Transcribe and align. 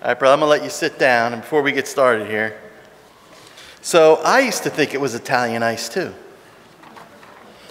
All 0.00 0.06
right, 0.06 0.16
brother, 0.16 0.32
I'm 0.32 0.38
going 0.38 0.46
to 0.46 0.50
let 0.50 0.62
you 0.62 0.70
sit 0.70 0.96
down 0.96 1.32
and 1.32 1.42
before 1.42 1.60
we 1.60 1.72
get 1.72 1.88
started 1.88 2.28
here. 2.28 2.56
So 3.80 4.20
I 4.24 4.40
used 4.40 4.62
to 4.62 4.70
think 4.70 4.94
it 4.94 5.00
was 5.00 5.16
Italian 5.16 5.64
ice 5.64 5.88
too. 5.88 6.14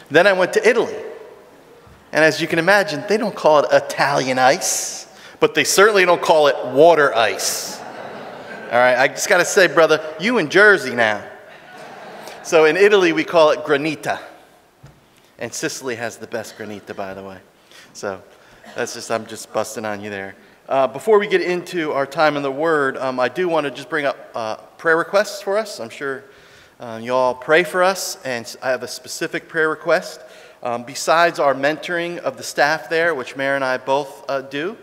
Then 0.10 0.28
I 0.28 0.34
went 0.34 0.52
to 0.54 0.68
Italy. 0.68 0.96
And 2.12 2.26
as 2.26 2.42
you 2.42 2.48
can 2.48 2.60
imagine, 2.60 3.02
they 3.08 3.16
don't 3.16 3.34
call 3.34 3.60
it 3.60 3.72
Italian 3.72 4.40
ice, 4.40 5.08
but 5.40 5.56
they 5.56 5.64
certainly 5.64 6.04
don't 6.04 6.22
call 6.22 6.48
it 6.48 6.56
water 6.74 7.16
ice. 7.16 7.80
All 7.80 8.78
right, 8.78 8.98
I 8.98 9.08
just 9.08 9.30
got 9.30 9.38
to 9.38 9.46
say, 9.46 9.68
brother, 9.68 10.04
you 10.20 10.38
in 10.38 10.50
Jersey 10.50 10.94
now. 10.94 11.26
So 12.44 12.66
in 12.66 12.76
Italy, 12.76 13.14
we 13.14 13.24
call 13.24 13.52
it 13.52 13.60
granita. 13.60 14.20
And 15.40 15.54
Sicily 15.54 15.96
has 15.96 16.18
the 16.18 16.28
best 16.28 16.58
granita, 16.58 16.94
by 16.94 17.14
the 17.14 17.24
way. 17.24 17.40
So 17.94 18.22
that's 18.76 18.96
just, 18.96 19.12
I'm 19.12 19.26
just 19.28 19.54
busting 19.54 19.86
on 19.86 20.02
you 20.02 20.10
there. 20.10 20.36
Uh, 20.68 20.86
before 20.86 21.18
we 21.18 21.28
get 21.28 21.40
into 21.40 21.94
our 21.94 22.06
time 22.06 22.36
in 22.36 22.44
the 22.44 22.52
Word, 22.52 22.98
um, 22.98 23.22
I 23.22 23.30
do 23.30 23.48
want 23.48 23.64
to 23.64 23.72
just 23.72 23.90
bring 23.90 24.06
up 24.06 24.18
uh, 24.36 24.58
prayer 24.78 24.98
requests 24.98 25.42
for 25.42 25.58
us. 25.58 25.80
I'm 25.80 25.90
sure 25.90 26.26
uh, 26.82 27.00
you 27.02 27.14
all 27.14 27.34
pray 27.34 27.64
for 27.64 27.82
us, 27.82 28.18
and 28.26 28.54
I 28.62 28.72
have 28.72 28.84
a 28.84 28.88
specific 28.88 29.48
prayer 29.48 29.70
request. 29.70 30.20
Um, 30.62 30.84
besides 30.84 31.40
our 31.40 31.56
mentoring 31.56 32.18
of 32.18 32.36
the 32.36 32.44
staff 32.44 32.90
there, 32.90 33.16
which 33.16 33.38
Mayor 33.38 33.56
and 33.56 33.64
I 33.64 33.78
both 33.78 34.26
uh, 34.30 34.42
do, 34.42 34.76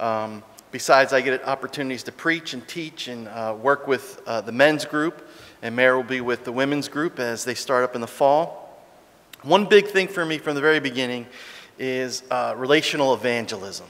um, 0.00 0.42
besides 0.72 1.12
I 1.12 1.20
get 1.20 1.46
opportunities 1.46 2.02
to 2.04 2.12
preach 2.12 2.52
and 2.52 2.66
teach 2.66 3.06
and 3.06 3.28
uh, 3.28 3.54
work 3.56 3.86
with 3.86 4.20
uh, 4.26 4.40
the 4.40 4.50
men's 4.50 4.84
group, 4.84 5.28
and 5.62 5.76
Mayor 5.76 5.94
will 5.94 6.02
be 6.02 6.20
with 6.20 6.42
the 6.42 6.50
women's 6.50 6.88
group 6.88 7.20
as 7.20 7.44
they 7.44 7.54
start 7.54 7.84
up 7.84 7.94
in 7.94 8.00
the 8.00 8.08
fall. 8.08 8.82
One 9.42 9.66
big 9.66 9.86
thing 9.86 10.08
for 10.08 10.24
me 10.24 10.38
from 10.38 10.56
the 10.56 10.60
very 10.60 10.80
beginning 10.80 11.28
is 11.78 12.24
relational 12.56 13.14
evangelism. 13.14 13.86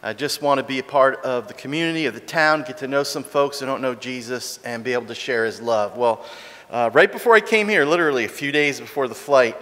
I 0.00 0.12
just 0.12 0.42
want 0.42 0.58
to 0.58 0.62
be 0.62 0.78
a 0.78 0.84
part 0.84 1.24
of 1.24 1.48
the 1.48 1.54
community, 1.54 2.06
of 2.06 2.14
the 2.14 2.20
town, 2.20 2.62
get 2.62 2.78
to 2.78 2.86
know 2.86 3.02
some 3.02 3.24
folks 3.24 3.58
who 3.58 3.66
don't 3.66 3.82
know 3.82 3.96
Jesus, 3.96 4.60
and 4.64 4.84
be 4.84 4.92
able 4.92 5.06
to 5.06 5.14
share 5.14 5.44
his 5.44 5.60
love. 5.60 5.96
Well, 5.96 6.24
uh, 6.70 6.90
right 6.92 7.10
before 7.10 7.34
I 7.34 7.40
came 7.40 7.68
here, 7.68 7.84
literally 7.84 8.24
a 8.24 8.28
few 8.28 8.52
days 8.52 8.78
before 8.78 9.08
the 9.08 9.16
flight, 9.16 9.56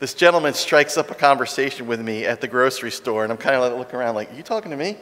this 0.00 0.12
gentleman 0.12 0.54
strikes 0.54 0.98
up 0.98 1.12
a 1.12 1.14
conversation 1.14 1.86
with 1.86 2.00
me 2.00 2.24
at 2.24 2.40
the 2.40 2.48
grocery 2.48 2.90
store, 2.90 3.22
and 3.22 3.32
I'm 3.32 3.38
kind 3.38 3.54
of 3.54 3.62
like 3.62 3.78
looking 3.78 3.96
around 4.00 4.16
like, 4.16 4.32
Are 4.32 4.34
you 4.34 4.42
talking 4.42 4.72
to 4.72 4.76
me? 4.76 4.96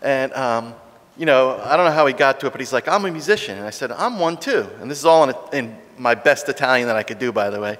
And, 0.00 0.32
um, 0.32 0.74
you 1.18 1.26
know, 1.26 1.60
I 1.62 1.76
don't 1.76 1.84
know 1.84 1.92
how 1.92 2.06
he 2.06 2.14
got 2.14 2.40
to 2.40 2.46
it, 2.46 2.50
but 2.50 2.62
he's 2.62 2.72
like, 2.72 2.88
I'm 2.88 3.04
a 3.04 3.10
musician. 3.10 3.58
And 3.58 3.66
I 3.66 3.70
said, 3.70 3.92
I'm 3.92 4.18
one 4.18 4.38
too. 4.38 4.66
And 4.80 4.90
this 4.90 4.98
is 4.98 5.04
all 5.04 5.28
in, 5.28 5.36
in 5.52 5.76
my 5.98 6.14
best 6.14 6.48
Italian 6.48 6.88
that 6.88 6.96
I 6.96 7.02
could 7.02 7.18
do, 7.18 7.30
by 7.30 7.50
the 7.50 7.60
way. 7.60 7.76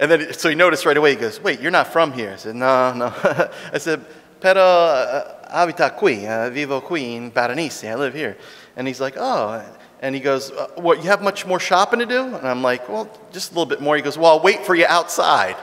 And 0.00 0.10
then, 0.10 0.32
so 0.32 0.48
he 0.48 0.56
noticed 0.56 0.86
right 0.86 0.96
away, 0.96 1.10
he 1.10 1.20
goes, 1.20 1.40
Wait, 1.40 1.60
you're 1.60 1.70
not 1.70 1.92
from 1.92 2.12
here. 2.12 2.32
I 2.32 2.36
said, 2.36 2.56
No, 2.56 2.92
no. 2.94 3.14
I 3.72 3.78
said, 3.78 4.04
Pero 4.40 4.60
uh, 4.60 5.48
abita 5.50 5.96
qui, 5.96 6.26
uh, 6.26 6.50
vivo 6.50 6.80
qui 6.80 7.16
in 7.16 7.30
Berenice. 7.30 7.84
I 7.84 7.94
live 7.94 8.14
here. 8.14 8.36
And 8.76 8.86
he's 8.86 9.00
like, 9.00 9.16
Oh. 9.16 9.64
And 10.00 10.14
he 10.14 10.20
goes, 10.20 10.50
uh, 10.52 10.68
What, 10.76 10.98
you 10.98 11.10
have 11.10 11.22
much 11.22 11.44
more 11.46 11.58
shopping 11.58 11.98
to 11.98 12.06
do? 12.06 12.22
And 12.22 12.46
I'm 12.46 12.62
like, 12.62 12.88
Well, 12.88 13.08
just 13.32 13.50
a 13.50 13.54
little 13.54 13.66
bit 13.66 13.80
more. 13.80 13.96
He 13.96 14.02
goes, 14.02 14.16
Well, 14.16 14.32
I'll 14.32 14.40
wait 14.40 14.64
for 14.64 14.74
you 14.74 14.86
outside. 14.86 15.56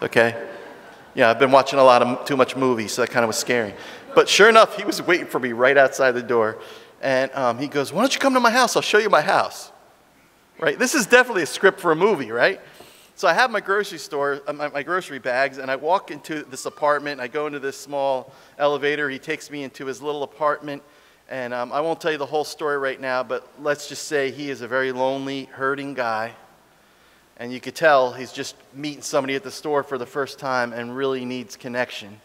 Okay? 0.00 0.48
Yeah, 1.14 1.30
I've 1.30 1.38
been 1.38 1.50
watching 1.50 1.78
a 1.78 1.84
lot 1.84 2.00
of 2.00 2.24
too 2.24 2.36
much 2.36 2.54
movies, 2.56 2.92
so 2.92 3.02
that 3.02 3.10
kind 3.10 3.24
of 3.24 3.28
was 3.28 3.36
scary. 3.36 3.74
But 4.14 4.28
sure 4.28 4.48
enough, 4.48 4.76
he 4.76 4.84
was 4.84 5.02
waiting 5.02 5.26
for 5.26 5.40
me 5.40 5.52
right 5.52 5.76
outside 5.76 6.12
the 6.12 6.22
door. 6.22 6.58
And 7.00 7.30
um, 7.34 7.58
he 7.58 7.68
goes, 7.68 7.92
Why 7.92 8.00
don't 8.02 8.14
you 8.14 8.20
come 8.20 8.34
to 8.34 8.40
my 8.40 8.50
house? 8.50 8.76
I'll 8.76 8.82
show 8.82 8.98
you 8.98 9.10
my 9.10 9.20
house. 9.22 9.72
Right? 10.58 10.78
This 10.78 10.94
is 10.94 11.06
definitely 11.06 11.42
a 11.42 11.46
script 11.46 11.80
for 11.80 11.92
a 11.92 11.96
movie, 11.96 12.30
right? 12.32 12.60
So 13.18 13.26
I 13.26 13.34
have 13.34 13.50
my 13.50 13.58
grocery 13.58 13.98
store, 13.98 14.40
uh, 14.46 14.52
my, 14.52 14.68
my, 14.68 14.84
grocery 14.84 15.18
bags, 15.18 15.58
and 15.58 15.72
I 15.72 15.74
walk 15.74 16.12
into 16.12 16.44
this 16.44 16.66
apartment. 16.66 17.20
I 17.20 17.26
go 17.26 17.48
into 17.48 17.58
this 17.58 17.76
small 17.76 18.32
elevator. 18.58 19.10
He 19.10 19.18
takes 19.18 19.50
me 19.50 19.64
into 19.64 19.86
his 19.86 20.00
little 20.00 20.22
apartment. 20.22 20.84
And 21.28 21.52
um, 21.52 21.72
I 21.72 21.80
won't 21.80 22.00
tell 22.00 22.12
you 22.12 22.18
the 22.18 22.26
whole 22.26 22.44
story 22.44 22.78
right 22.78 23.00
now, 23.00 23.24
but 23.24 23.44
let's 23.60 23.88
just 23.88 24.06
say 24.06 24.30
he 24.30 24.50
is 24.50 24.60
a 24.60 24.68
very 24.68 24.92
lonely, 24.92 25.46
hurting 25.46 25.94
guy. 25.94 26.36
And 27.38 27.52
you 27.52 27.58
could 27.58 27.74
tell 27.74 28.12
he's 28.12 28.30
just 28.30 28.54
meeting 28.72 29.02
somebody 29.02 29.34
at 29.34 29.42
the 29.42 29.50
store 29.50 29.82
for 29.82 29.98
the 29.98 30.06
first 30.06 30.38
time 30.38 30.72
and 30.72 30.96
really 30.96 31.24
needs 31.24 31.56
connection. 31.56 32.20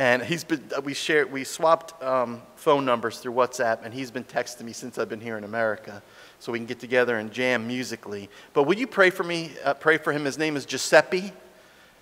And 0.00 0.22
he's 0.22 0.44
been, 0.44 0.64
uh, 0.74 0.80
we 0.80 0.94
shared, 0.94 1.30
we 1.30 1.44
swapped 1.44 2.02
um, 2.02 2.40
phone 2.56 2.86
numbers 2.86 3.18
through 3.18 3.34
WhatsApp, 3.34 3.84
and 3.84 3.92
he's 3.92 4.10
been 4.10 4.24
texting 4.24 4.62
me 4.62 4.72
since 4.72 4.96
I've 4.96 5.10
been 5.10 5.20
here 5.20 5.36
in 5.36 5.44
America 5.44 6.02
so 6.38 6.52
we 6.52 6.58
can 6.58 6.64
get 6.64 6.80
together 6.80 7.18
and 7.18 7.30
jam 7.30 7.66
musically. 7.66 8.30
But 8.54 8.62
will 8.62 8.78
you 8.78 8.86
pray 8.86 9.10
for 9.10 9.24
me? 9.24 9.50
Uh, 9.62 9.74
pray 9.74 9.98
for 9.98 10.14
him. 10.14 10.24
His 10.24 10.38
name 10.38 10.56
is 10.56 10.64
Giuseppe. 10.64 11.34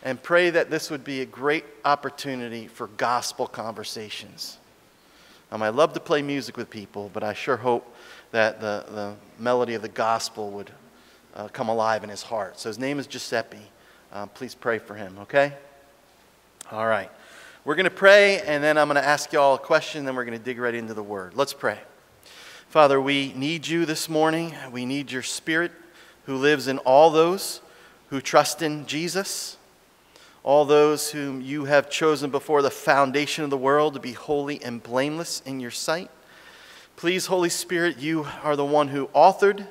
And 0.04 0.22
pray 0.22 0.48
that 0.50 0.70
this 0.70 0.92
would 0.92 1.02
be 1.02 1.22
a 1.22 1.26
great 1.26 1.64
opportunity 1.84 2.68
for 2.68 2.86
gospel 2.86 3.48
conversations. 3.48 4.58
Um, 5.50 5.60
I 5.60 5.70
love 5.70 5.92
to 5.94 6.00
play 6.00 6.22
music 6.22 6.56
with 6.56 6.70
people, 6.70 7.10
but 7.12 7.24
I 7.24 7.34
sure 7.34 7.56
hope 7.56 7.96
that 8.30 8.60
the, 8.60 8.84
the 8.90 9.14
melody 9.40 9.74
of 9.74 9.82
the 9.82 9.88
gospel 9.88 10.52
would 10.52 10.70
uh, 11.34 11.48
come 11.48 11.68
alive 11.68 12.04
in 12.04 12.10
his 12.10 12.22
heart. 12.22 12.60
So 12.60 12.68
his 12.68 12.78
name 12.78 13.00
is 13.00 13.08
Giuseppe. 13.08 13.72
Um, 14.12 14.28
please 14.28 14.54
pray 14.54 14.78
for 14.78 14.94
him, 14.94 15.18
okay? 15.22 15.54
All 16.70 16.86
right. 16.86 17.10
We're 17.68 17.74
going 17.74 17.84
to 17.84 17.90
pray, 17.90 18.40
and 18.40 18.64
then 18.64 18.78
I'm 18.78 18.88
going 18.88 18.96
to 18.96 19.06
ask 19.06 19.30
you 19.30 19.38
all 19.38 19.56
a 19.56 19.58
question, 19.58 20.06
then 20.06 20.16
we're 20.16 20.24
going 20.24 20.38
to 20.38 20.42
dig 20.42 20.58
right 20.58 20.74
into 20.74 20.94
the 20.94 21.02
word. 21.02 21.34
Let's 21.34 21.52
pray. 21.52 21.78
Father, 22.70 22.98
we 22.98 23.34
need 23.34 23.68
you 23.68 23.84
this 23.84 24.08
morning. 24.08 24.54
We 24.72 24.86
need 24.86 25.12
your 25.12 25.22
spirit 25.22 25.72
who 26.24 26.36
lives 26.36 26.66
in 26.66 26.78
all 26.78 27.10
those 27.10 27.60
who 28.08 28.22
trust 28.22 28.62
in 28.62 28.86
Jesus, 28.86 29.58
all 30.42 30.64
those 30.64 31.10
whom 31.10 31.42
you 31.42 31.66
have 31.66 31.90
chosen 31.90 32.30
before 32.30 32.62
the 32.62 32.70
foundation 32.70 33.44
of 33.44 33.50
the 33.50 33.58
world 33.58 33.92
to 33.92 34.00
be 34.00 34.12
holy 34.12 34.64
and 34.64 34.82
blameless 34.82 35.42
in 35.44 35.60
your 35.60 35.70
sight. 35.70 36.10
Please, 36.96 37.26
Holy 37.26 37.50
Spirit, 37.50 37.98
you 37.98 38.26
are 38.42 38.56
the 38.56 38.64
one 38.64 38.88
who 38.88 39.08
authored 39.08 39.66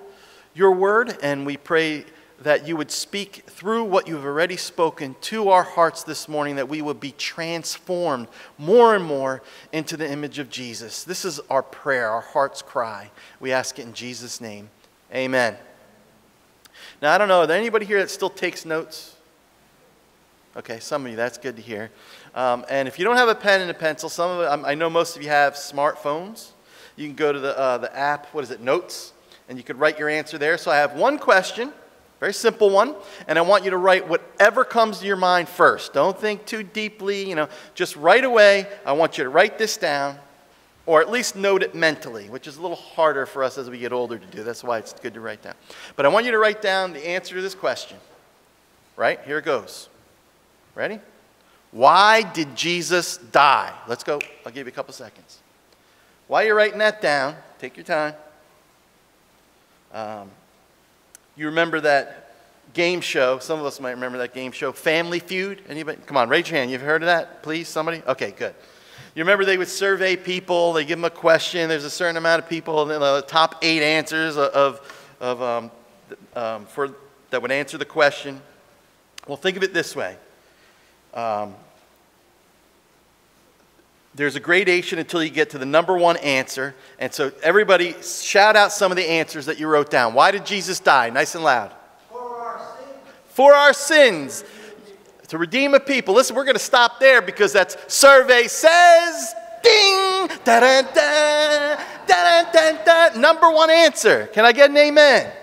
your 0.54 0.72
word, 0.72 1.18
and 1.24 1.48
we 1.48 1.58
pray 1.58 2.06
that 2.42 2.68
you 2.68 2.78
would 2.78 2.92
speak 2.92 3.44
through 3.48 3.84
what 3.84 4.08
you've 4.08 4.26
already 4.26 4.58
spoken 4.58 5.16
to 5.22 5.50
our 5.50 5.64
hearts 5.64 6.04
this 6.04 6.28
morning, 6.28 6.58
that 6.58 6.70
we 6.70 6.82
would 6.82 7.00
be 7.00 7.12
transformed 7.14 8.28
more 8.58 8.96
and 8.96 9.04
more 9.04 9.42
into 9.72 9.98
the 9.98 10.10
image 10.10 10.38
of 10.38 10.50
Jesus. 10.50 11.04
This 11.04 11.26
is 11.26 11.40
our 11.50 11.64
prayer, 11.64 12.10
our 12.10 12.22
heart's 12.22 12.62
cry. 12.62 13.10
We 13.40 13.52
ask 13.52 13.80
it 13.80 13.86
in 13.86 13.94
Jesus' 13.94 14.40
name. 14.40 14.70
Amen. 15.14 15.58
Now, 17.02 17.14
I 17.14 17.18
don't 17.18 17.28
know, 17.28 17.42
is 17.42 17.48
there 17.48 17.58
anybody 17.58 17.86
here 17.86 18.00
that 18.00 18.10
still 18.10 18.30
takes 18.30 18.66
notes? 18.66 19.16
Okay, 20.56 20.80
some 20.80 21.06
of 21.06 21.12
you, 21.12 21.18
that's 21.18 21.38
good 21.38 21.56
to 21.56 21.62
hear. 21.62 21.92
Um, 22.36 22.66
and 22.70 22.88
if 22.88 23.00
you 23.00 23.06
don't 23.06 23.18
have 23.18 23.30
a 23.30 23.36
pen 23.36 23.62
and 23.62 23.70
a 23.70 23.76
pencil, 23.76 24.10
some 24.10 24.40
of 24.40 24.66
I 24.66 24.76
know 24.76 24.90
most 24.90 25.16
of 25.16 25.24
you 25.24 25.30
have 25.30 25.54
smartphones. 25.54 26.50
You 26.96 27.08
can 27.08 27.16
go 27.16 27.32
to 27.32 27.40
the, 27.40 27.58
uh, 27.58 27.78
the 27.78 27.96
app, 27.96 28.28
what 28.28 28.44
is 28.44 28.52
it, 28.52 28.62
Notes, 28.62 29.14
and 29.50 29.58
you 29.58 29.64
could 29.64 29.80
write 29.80 30.00
your 30.00 30.10
answer 30.10 30.38
there. 30.38 30.58
So 30.58 30.72
I 30.72 30.78
have 30.78 30.94
one 30.94 31.20
question 31.20 31.72
very 32.20 32.34
simple 32.34 32.70
one. 32.70 32.96
And 33.28 33.38
I 33.38 33.42
want 33.42 33.64
you 33.64 33.70
to 33.72 33.78
write 33.78 34.08
whatever 34.08 34.64
comes 34.64 35.00
to 35.00 35.06
your 35.06 35.18
mind 35.18 35.48
first. 35.48 35.94
Don't 35.94 36.20
think 36.20 36.46
too 36.46 36.64
deeply, 36.64 37.28
you 37.30 37.36
know, 37.36 37.48
just 37.76 37.96
right 37.96 38.24
away. 38.24 38.68
I 38.86 38.94
want 38.94 39.18
you 39.18 39.24
to 39.24 39.30
write 39.30 39.58
this 39.58 39.78
down 39.78 40.18
or 40.88 41.02
at 41.02 41.12
least 41.12 41.36
note 41.36 41.62
it 41.62 41.76
mentally, 41.76 42.30
which 42.30 42.48
is 42.48 42.58
a 42.58 42.62
little 42.62 42.78
harder 42.78 43.26
for 43.26 43.44
us 43.44 43.58
as 43.58 43.70
we 43.70 43.78
get 43.78 43.92
older 43.92 44.18
to 44.18 44.26
do. 44.28 44.42
That's 44.42 44.64
why 44.64 44.80
it's 44.80 44.94
good 44.94 45.14
to 45.16 45.20
write 45.20 45.44
down. 45.44 45.54
But 45.98 46.06
I 46.06 46.10
want 46.10 46.26
you 46.26 46.32
to 46.32 46.40
write 46.40 46.62
down 46.62 46.94
the 46.94 47.06
answer 47.06 47.36
to 47.36 47.42
this 47.42 47.54
question. 47.54 47.98
Right? 48.96 49.20
Here 49.26 49.38
it 49.38 49.46
goes. 49.46 49.90
Ready? 50.74 51.00
Why 51.72 52.24
did 52.24 52.56
Jesus 52.56 53.18
die? 53.18 53.74
Let's 53.88 54.04
go. 54.04 54.20
I'll 54.46 54.52
give 54.52 54.66
you 54.66 54.72
a 54.72 54.76
couple 54.76 54.94
seconds. 54.94 55.40
While 56.28 56.46
you're 56.46 56.56
writing 56.56 56.80
that 56.80 57.02
down, 57.02 57.36
take 57.60 57.76
your 57.76 57.84
time. 57.84 58.14
Um, 59.94 60.32
you 61.38 61.48
remember 61.48 61.80
that 61.82 62.34
game 62.74 63.02
show? 63.02 63.40
Some 63.40 63.60
of 63.60 63.66
us 63.66 63.80
might 63.80 63.92
remember 63.92 64.18
that 64.20 64.34
game 64.34 64.52
show, 64.52 64.72
Family 64.72 65.20
Feud. 65.20 65.62
Anybody? 65.70 66.00
Come 66.06 66.18
on, 66.18 66.30
raise 66.30 66.50
your 66.50 66.60
hand. 66.60 66.72
You've 66.72 66.82
heard 66.82 67.04
of 67.04 67.08
that? 67.08 67.44
Please, 67.44 67.68
somebody? 67.68 68.02
Okay, 68.08 68.32
good. 68.32 68.56
You 69.16 69.24
remember 69.24 69.46
they 69.46 69.58
would 69.58 69.68
survey 69.68 70.16
people, 70.16 70.74
they 70.74 70.86
give 70.86 71.00
them 71.00 71.06
a 71.06 71.10
question, 71.10 71.70
there's 71.70 71.86
a 71.86 71.90
certain 71.90 72.18
amount 72.18 72.44
of 72.44 72.50
people, 72.50 72.92
and 72.92 73.02
the 73.02 73.24
top 73.28 73.56
eight 73.64 73.82
answers 73.82 74.38
of, 74.38 74.80
of 75.20 75.42
um, 75.42 75.72
um, 76.36 76.66
for, 76.66 76.96
that 77.32 77.42
would 77.42 77.52
answer 77.52 77.78
the 77.78 77.86
question. 77.86 78.42
Well, 79.28 79.38
think 79.38 79.58
of 79.58 79.64
it 79.64 79.74
this 79.74 79.96
way. 79.96 80.18
Um, 81.14 81.56
there's 84.18 84.36
a 84.36 84.40
gradation 84.40 84.98
until 84.98 85.24
you 85.24 85.30
get 85.30 85.52
to 85.52 85.60
the 85.60 85.66
number 85.66 85.96
one 85.96 86.18
answer. 86.18 86.74
And 86.98 87.14
so, 87.14 87.32
everybody, 87.44 87.94
shout 88.02 88.56
out 88.56 88.72
some 88.72 88.92
of 88.92 88.98
the 88.98 89.08
answers 89.08 89.46
that 89.46 89.60
you 89.60 89.68
wrote 89.68 89.92
down. 89.92 90.16
Why 90.16 90.32
did 90.32 90.46
Jesus 90.46 90.80
die? 90.80 91.12
Nice 91.12 91.36
and 91.36 91.44
loud. 91.44 91.72
For 92.10 92.20
our 92.20 92.58
sins. 92.58 92.90
For 93.28 93.54
our 93.54 93.74
sins. 93.74 94.44
To 95.28 95.38
redeem 95.38 95.76
a 95.76 95.80
people. 95.80 96.16
Listen, 96.16 96.36
we're 96.36 96.46
going 96.46 96.56
to 96.56 96.60
stop 96.60 97.00
there 97.00 97.22
because 97.22 97.54
that's 97.54 97.78
survey 97.94 98.48
says. 98.48 99.36
Ding! 99.64 100.28
Da 100.44 100.60
da 100.62 100.82
da! 100.82 101.76
Da 102.08 102.52
da 102.52 102.84
da! 102.84 103.20
Number 103.20 103.52
one 103.52 103.70
answer. 103.70 104.28
Can 104.28 104.46
I 104.46 104.52
get 104.52 104.70
an 104.72 104.78
amen? 104.78 105.26
amen. 105.26 105.34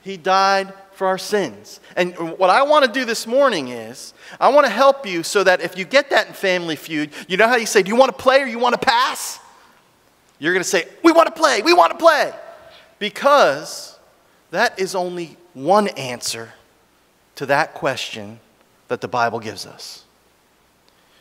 He 0.00 0.16
died 0.16 0.72
for 1.02 1.08
our 1.08 1.18
sins. 1.18 1.80
And 1.96 2.16
what 2.38 2.48
I 2.48 2.62
want 2.62 2.84
to 2.84 2.92
do 2.92 3.04
this 3.04 3.26
morning 3.26 3.70
is 3.70 4.14
I 4.38 4.50
want 4.50 4.66
to 4.66 4.72
help 4.72 5.04
you 5.04 5.24
so 5.24 5.42
that 5.42 5.60
if 5.60 5.76
you 5.76 5.84
get 5.84 6.10
that 6.10 6.28
in 6.28 6.32
Family 6.32 6.76
Feud, 6.76 7.10
you 7.26 7.36
know 7.36 7.48
how 7.48 7.56
you 7.56 7.66
say, 7.66 7.82
Do 7.82 7.88
you 7.88 7.96
want 7.96 8.16
to 8.16 8.22
play 8.22 8.40
or 8.40 8.46
you 8.46 8.60
want 8.60 8.80
to 8.80 8.86
pass? 8.86 9.40
You're 10.38 10.52
going 10.52 10.62
to 10.62 10.68
say, 10.68 10.86
We 11.02 11.10
want 11.10 11.26
to 11.26 11.32
play, 11.32 11.60
we 11.60 11.72
want 11.74 11.90
to 11.90 11.98
play. 11.98 12.32
Because 13.00 13.98
that 14.52 14.78
is 14.78 14.94
only 14.94 15.36
one 15.54 15.88
answer 15.88 16.52
to 17.34 17.46
that 17.46 17.74
question 17.74 18.38
that 18.86 19.00
the 19.00 19.08
Bible 19.08 19.40
gives 19.40 19.66
us. 19.66 20.04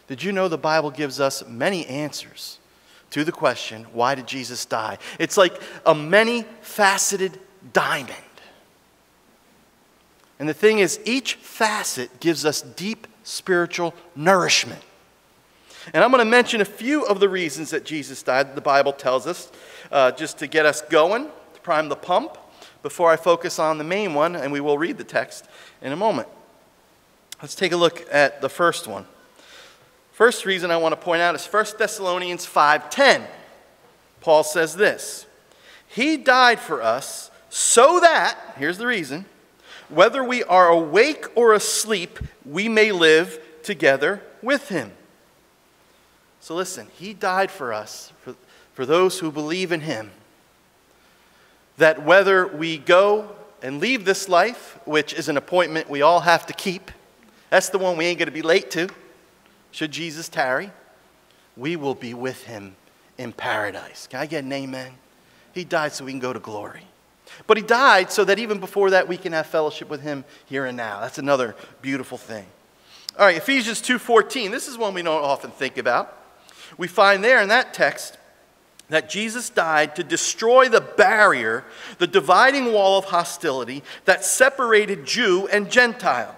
Did 0.06 0.22
you 0.22 0.32
know 0.32 0.48
the 0.48 0.60
Bible 0.60 0.92
gives 0.92 1.20
us 1.20 1.44
many 1.48 1.88
answers 1.88 2.60
to 3.10 3.24
the 3.24 3.32
question, 3.32 3.86
Why 3.94 4.14
did 4.14 4.28
Jesus 4.28 4.64
die? 4.64 5.00
It's 5.18 5.38
like 5.38 5.60
a 5.88 5.96
many 5.96 6.46
faceted 6.62 7.40
diamond. 7.74 8.31
And 10.42 10.50
the 10.50 10.56
thing 10.56 10.80
is, 10.80 11.00
each 11.06 11.36
facet 11.36 12.20
gives 12.20 12.48
us 12.48 12.64
deep 12.64 13.06
spiritual 13.22 13.94
nourishment. 14.16 14.82
And 15.94 16.04
I'm 16.04 16.10
going 16.10 16.18
to 16.18 16.26
mention 16.26 16.62
a 16.62 16.66
few 16.66 17.06
of 17.06 17.20
the 17.20 17.30
reasons 17.30 17.70
that 17.70 17.86
Jesus 17.86 18.24
died, 18.24 18.56
the 18.56 18.60
Bible 18.60 18.92
tells 18.92 19.28
us, 19.28 19.52
uh, 19.92 20.10
just 20.14 20.40
to 20.40 20.48
get 20.48 20.66
us 20.66 20.82
going, 20.82 21.26
to 21.54 21.62
prime 21.62 21.90
the 21.90 21.96
pump, 21.96 22.40
before 22.82 23.12
I 23.12 23.18
focus 23.18 23.60
on 23.60 23.78
the 23.78 23.84
main 23.84 24.16
one, 24.16 24.36
and 24.36 24.52
we 24.52 24.60
will 24.62 24.80
read 24.80 24.98
the 24.98 25.04
text 25.04 25.46
in 25.80 25.92
a 25.92 25.96
moment. 25.96 26.28
Let's 27.40 27.54
take 27.54 27.72
a 27.72 27.78
look 27.78 28.04
at 28.12 28.42
the 28.42 28.50
first 28.50 28.88
one. 28.88 29.06
First 30.12 30.48
reason 30.48 30.72
I 30.72 30.78
want 30.78 30.94
to 30.94 31.00
point 31.00 31.22
out 31.22 31.36
is 31.36 31.46
1 31.46 31.78
Thessalonians 31.78 32.48
5:10. 32.48 33.28
Paul 34.22 34.44
says 34.44 34.76
this, 34.76 35.28
"He 35.86 36.18
died 36.18 36.60
for 36.60 36.82
us 36.82 37.30
so 37.52 38.00
that, 38.00 38.56
here's 38.58 38.80
the 38.80 38.88
reason, 38.88 39.28
whether 39.92 40.24
we 40.24 40.44
are 40.44 40.70
awake 40.70 41.26
or 41.36 41.54
asleep, 41.54 42.20
we 42.46 42.68
may 42.70 42.92
live 42.92 43.40
together 43.64 44.22
with 44.42 44.70
him. 44.70 44.92
So 46.40 46.56
listen, 46.56 46.88
he 46.98 47.14
died 47.14 47.52
for 47.52 47.72
us, 47.72 48.12
for, 48.22 48.36
for 48.74 48.86
those 48.86 49.20
who 49.20 49.32
believe 49.32 49.72
in 49.72 49.82
him, 49.82 50.12
that 51.78 52.04
whether 52.04 52.48
we 52.48 52.78
go 52.78 53.36
and 53.62 53.80
leave 53.80 54.06
this 54.06 54.28
life, 54.28 54.80
which 54.86 55.14
is 55.14 55.30
an 55.30 55.38
appointment 55.38 55.90
we 55.90 56.02
all 56.02 56.22
have 56.22 56.46
to 56.48 56.54
keep, 56.54 56.92
that's 57.50 57.70
the 57.70 57.78
one 57.78 57.98
we 57.98 58.06
ain't 58.06 58.18
going 58.18 58.28
to 58.28 58.34
be 58.34 58.42
late 58.42 58.72
to, 58.72 58.90
should 59.72 59.92
Jesus 59.92 60.30
tarry, 60.30 60.72
we 61.56 61.76
will 61.76 61.96
be 61.96 62.14
with 62.14 62.44
him 62.44 62.76
in 63.18 63.32
paradise. 63.32 64.08
Can 64.08 64.20
I 64.20 64.26
get 64.26 64.44
an 64.44 64.52
amen? 64.52 64.94
He 65.54 65.64
died 65.64 65.92
so 65.92 66.06
we 66.06 66.12
can 66.12 66.20
go 66.20 66.34
to 66.34 66.40
glory. 66.40 66.84
But 67.48 67.58
he 67.58 67.64
died 67.64 68.12
so 68.12 68.24
that 68.26 68.40
even 68.40 68.60
before 68.60 68.92
that 68.92 69.08
we 69.08 69.18
can 69.18 69.34
have 69.34 69.48
fellowship 69.48 69.90
with 69.90 70.02
him 70.02 70.26
here 70.46 70.66
and 70.66 70.78
now. 70.78 71.00
That's 71.00 71.18
another 71.18 71.56
beautiful 71.82 72.18
thing. 72.18 72.46
All 73.20 73.26
right, 73.26 73.38
Ephesians 73.38 73.82
2:14. 73.82 74.52
This 74.52 74.68
is 74.68 74.78
one 74.78 74.94
we 74.94 75.02
don't 75.02 75.24
often 75.24 75.52
think 75.52 75.78
about. 75.78 76.18
We 76.78 76.88
find 76.88 77.24
there 77.24 77.42
in 77.42 77.50
that 77.50 77.74
text 77.74 78.18
that 78.90 79.10
Jesus 79.10 79.50
died 79.50 79.96
to 79.96 80.04
destroy 80.04 80.70
the 80.70 80.82
barrier, 80.82 81.64
the 81.98 82.08
dividing 82.08 82.74
wall 82.74 83.00
of 83.00 83.06
hostility 83.06 83.84
that 84.06 84.24
separated 84.24 85.06
Jew 85.06 85.48
and 85.48 85.72
Gentile. 85.72 86.36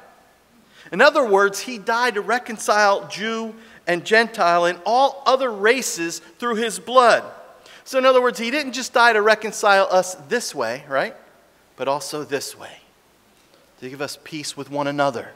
In 0.91 1.01
other 1.01 1.25
words, 1.25 1.61
he 1.61 1.77
died 1.79 2.15
to 2.15 2.21
reconcile 2.21 3.07
Jew 3.07 3.55
and 3.87 4.05
Gentile 4.05 4.65
and 4.65 4.79
all 4.85 5.23
other 5.25 5.51
races 5.51 6.19
through 6.39 6.55
his 6.55 6.79
blood. 6.79 7.23
So, 7.83 7.97
in 7.97 8.05
other 8.05 8.21
words, 8.21 8.39
he 8.39 8.51
didn't 8.51 8.73
just 8.73 8.93
die 8.93 9.13
to 9.13 9.21
reconcile 9.21 9.87
us 9.91 10.15
this 10.29 10.53
way, 10.53 10.83
right? 10.87 11.15
But 11.75 11.87
also 11.87 12.23
this 12.23 12.57
way 12.57 12.77
to 13.79 13.89
give 13.89 14.01
us 14.01 14.17
peace 14.23 14.55
with 14.55 14.69
one 14.69 14.87
another. 14.87 15.31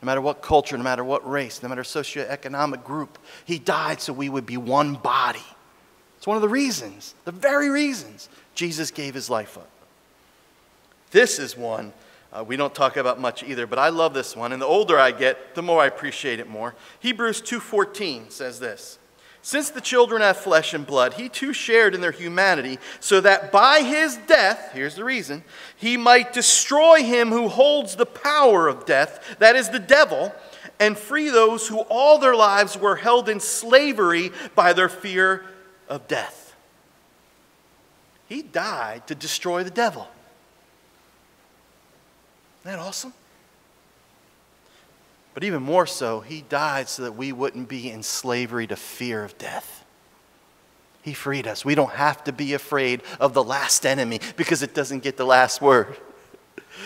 No 0.00 0.06
matter 0.06 0.20
what 0.20 0.42
culture, 0.42 0.76
no 0.76 0.82
matter 0.82 1.04
what 1.04 1.28
race, 1.28 1.62
no 1.62 1.68
matter 1.68 1.82
socioeconomic 1.82 2.84
group, 2.84 3.18
he 3.44 3.58
died 3.58 4.00
so 4.00 4.12
we 4.12 4.28
would 4.28 4.46
be 4.46 4.56
one 4.56 4.94
body. 4.94 5.44
It's 6.16 6.26
one 6.26 6.36
of 6.36 6.42
the 6.42 6.48
reasons, 6.48 7.14
the 7.24 7.32
very 7.32 7.68
reasons 7.68 8.28
Jesus 8.54 8.90
gave 8.90 9.14
his 9.14 9.28
life 9.28 9.58
up. 9.58 9.68
This 11.10 11.38
is 11.38 11.56
one 11.56 11.92
uh, 12.32 12.42
we 12.42 12.56
don't 12.56 12.74
talk 12.74 12.96
about 12.96 13.20
much 13.20 13.42
either, 13.42 13.66
but 13.66 13.78
I 13.78 13.90
love 13.90 14.14
this 14.14 14.34
one. 14.34 14.52
And 14.52 14.62
the 14.62 14.66
older 14.66 14.98
I 14.98 15.12
get, 15.12 15.54
the 15.54 15.62
more 15.62 15.82
I 15.82 15.86
appreciate 15.86 16.40
it 16.40 16.48
more. 16.48 16.74
Hebrews 17.00 17.42
2:14 17.42 18.30
says 18.30 18.58
this. 18.58 18.98
Since 19.44 19.70
the 19.70 19.80
children 19.80 20.22
have 20.22 20.36
flesh 20.36 20.72
and 20.72 20.86
blood, 20.86 21.14
he 21.14 21.28
too 21.28 21.52
shared 21.52 21.96
in 21.96 22.00
their 22.00 22.12
humanity, 22.12 22.78
so 23.00 23.20
that 23.20 23.50
by 23.50 23.80
his 23.82 24.16
death, 24.28 24.70
here's 24.72 24.94
the 24.94 25.02
reason, 25.02 25.42
he 25.76 25.96
might 25.96 26.32
destroy 26.32 27.02
him 27.02 27.30
who 27.30 27.48
holds 27.48 27.96
the 27.96 28.06
power 28.06 28.68
of 28.68 28.86
death, 28.86 29.36
that 29.40 29.56
is 29.56 29.68
the 29.68 29.80
devil, 29.80 30.32
and 30.78 30.96
free 30.96 31.28
those 31.28 31.66
who 31.66 31.80
all 31.80 32.18
their 32.18 32.36
lives 32.36 32.78
were 32.78 32.94
held 32.94 33.28
in 33.28 33.40
slavery 33.40 34.30
by 34.54 34.72
their 34.72 34.88
fear 34.88 35.44
of 35.88 36.06
death. 36.06 36.54
He 38.28 38.42
died 38.42 39.08
to 39.08 39.16
destroy 39.16 39.64
the 39.64 39.70
devil. 39.70 40.08
Isn't 42.60 42.76
that 42.76 42.78
awesome? 42.78 43.12
But 45.34 45.44
even 45.44 45.62
more 45.62 45.86
so, 45.86 46.20
he 46.20 46.42
died 46.42 46.88
so 46.88 47.04
that 47.04 47.12
we 47.12 47.32
wouldn't 47.32 47.68
be 47.68 47.90
in 47.90 48.02
slavery 48.02 48.66
to 48.66 48.76
fear 48.76 49.24
of 49.24 49.38
death. 49.38 49.84
He 51.02 51.14
freed 51.14 51.46
us. 51.46 51.64
We 51.64 51.74
don't 51.74 51.92
have 51.92 52.22
to 52.24 52.32
be 52.32 52.54
afraid 52.54 53.02
of 53.18 53.34
the 53.34 53.42
last 53.42 53.84
enemy 53.86 54.20
because 54.36 54.62
it 54.62 54.74
doesn't 54.74 55.02
get 55.02 55.16
the 55.16 55.26
last 55.26 55.60
word. 55.60 55.96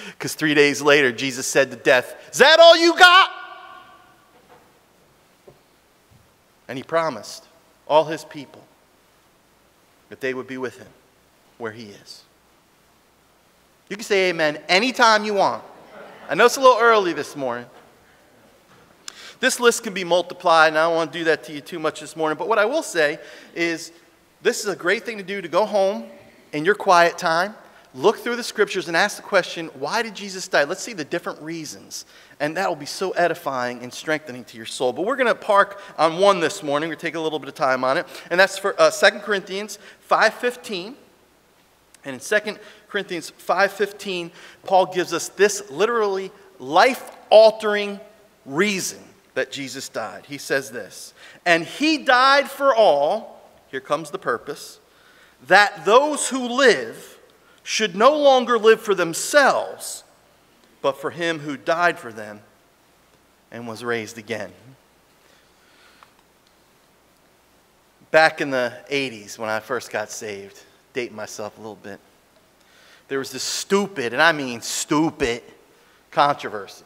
Because 0.07 0.35
three 0.35 0.55
days 0.55 0.83
later, 0.83 1.13
Jesus 1.13 1.47
said 1.47 1.71
to 1.71 1.77
death, 1.77 2.17
Is 2.33 2.39
that 2.39 2.59
all 2.59 2.77
you 2.77 2.99
got? 2.99 3.31
And 6.69 6.77
he 6.77 6.83
promised 6.83 7.45
all 7.87 8.05
his 8.05 8.25
people 8.25 8.65
that 10.09 10.21
they 10.21 10.35
would 10.35 10.47
be 10.47 10.59
with 10.59 10.79
him 10.79 10.89
where 11.59 11.73
he 11.73 11.85
is. 11.85 12.23
You 13.89 13.97
can 13.97 14.05
say 14.05 14.31
amen 14.31 14.61
anytime 14.69 15.25
you 15.25 15.35
want. 15.35 15.63
I 16.29 16.35
know 16.35 16.47
it's 16.47 16.57
a 16.57 16.61
little 16.61 16.79
early 16.81 17.13
this 17.13 17.37
morning. 17.37 17.67
This 19.39 19.61
list 19.61 19.83
can 19.83 19.93
be 19.93 20.05
multiplied, 20.05 20.69
and 20.69 20.79
I 20.79 20.87
don't 20.87 20.95
want 20.95 21.13
to 21.13 21.19
do 21.19 21.25
that 21.25 21.45
to 21.45 21.53
you 21.53 21.61
too 21.61 21.79
much 21.79 22.01
this 22.01 22.17
morning. 22.17 22.39
But 22.39 22.49
what 22.49 22.59
I 22.59 22.65
will 22.65 22.83
say 22.83 23.19
is 23.55 23.93
this 24.43 24.61
is 24.61 24.67
a 24.69 24.77
great 24.77 25.05
thing 25.05 25.19
to 25.19 25.25
do 25.25 25.43
to 25.43 25.49
go 25.49 25.67
home 25.67 26.07
in 26.53 26.65
your 26.65 26.75
quiet 26.75 27.19
time, 27.19 27.55
look 27.95 28.19
through 28.19 28.37
the 28.37 28.43
scriptures, 28.43 28.89
and 28.89 28.97
ask 28.97 29.17
the 29.17 29.23
question, 29.23 29.67
why 29.75 30.03
did 30.03 30.15
Jesus 30.15 30.49
die? 30.49 30.65
Let's 30.65 30.83
see 30.83 30.95
the 30.95 31.05
different 31.05 31.41
reasons. 31.43 32.07
And 32.41 32.57
that 32.57 32.69
will 32.69 32.77
be 32.77 32.87
so 32.87 33.11
edifying 33.11 33.83
and 33.83 33.93
strengthening 33.93 34.45
to 34.45 34.57
your 34.57 34.67
soul. 34.67 34.93
But 34.93 35.05
we're 35.05 35.17
going 35.17 35.27
to 35.27 35.35
park 35.35 35.81
on 35.99 36.19
one 36.19 36.41
this 36.41 36.63
morning. 36.63 36.89
We're 36.89 36.95
going 36.95 37.01
to 37.01 37.07
take 37.07 37.15
a 37.17 37.21
little 37.21 37.39
bit 37.39 37.49
of 37.49 37.55
time 37.55 37.85
on 37.85 37.99
it. 37.99 38.07
And 38.31 38.41
that's 38.41 38.57
for 38.57 38.81
uh, 38.81 38.91
2 38.91 39.19
Corinthians 39.21 39.79
5.15. 40.11 40.95
And 42.05 42.15
in 42.15 42.21
2 42.21 42.59
Corinthians 42.89 43.33
5.15, 43.47 44.31
Paul 44.65 44.87
gives 44.87 45.13
us 45.13 45.29
this 45.29 45.71
literally 45.71 46.31
life-altering 46.59 48.01
reason 48.47 49.06
that 49.37 49.53
Jesus 49.53 49.91
died. 49.91 50.25
He 50.27 50.39
says 50.39 50.71
this, 50.71 51.13
and 51.45 51.63
he 51.67 51.99
died 51.99 52.49
for 52.49 52.75
all, 52.75 53.47
here 53.71 53.81
comes 53.81 54.11
the 54.11 54.19
purpose, 54.19 54.81
that 55.47 55.85
those 55.85 56.31
who 56.31 56.49
live 56.49 57.19
should 57.63 57.95
no 57.95 58.17
longer 58.17 58.59
live 58.59 58.81
for 58.81 58.95
themselves, 58.95 60.05
but 60.81 60.99
for 60.99 61.11
him 61.11 61.41
who 61.41 61.59
died 61.59 61.99
for 61.99 62.11
them 62.11 62.41
and 63.53 63.69
was 63.69 63.85
raised 63.85 64.17
again. 64.17 64.51
Back 68.11 68.41
in 68.41 68.49
the 68.49 68.73
80s 68.91 69.39
when 69.39 69.51
I 69.51 69.61
first 69.61 69.91
got 69.91 70.11
saved, 70.11 70.63
dating 70.95 71.15
myself 71.15 71.59
a 71.59 71.61
little 71.61 71.77
bit, 71.77 72.01
there 73.09 73.19
was 73.19 73.33
this 73.33 73.43
stupid, 73.43 74.15
and 74.15 74.23
I 74.23 74.33
mean 74.33 74.63
stupid, 74.63 75.43
controversy 76.11 76.85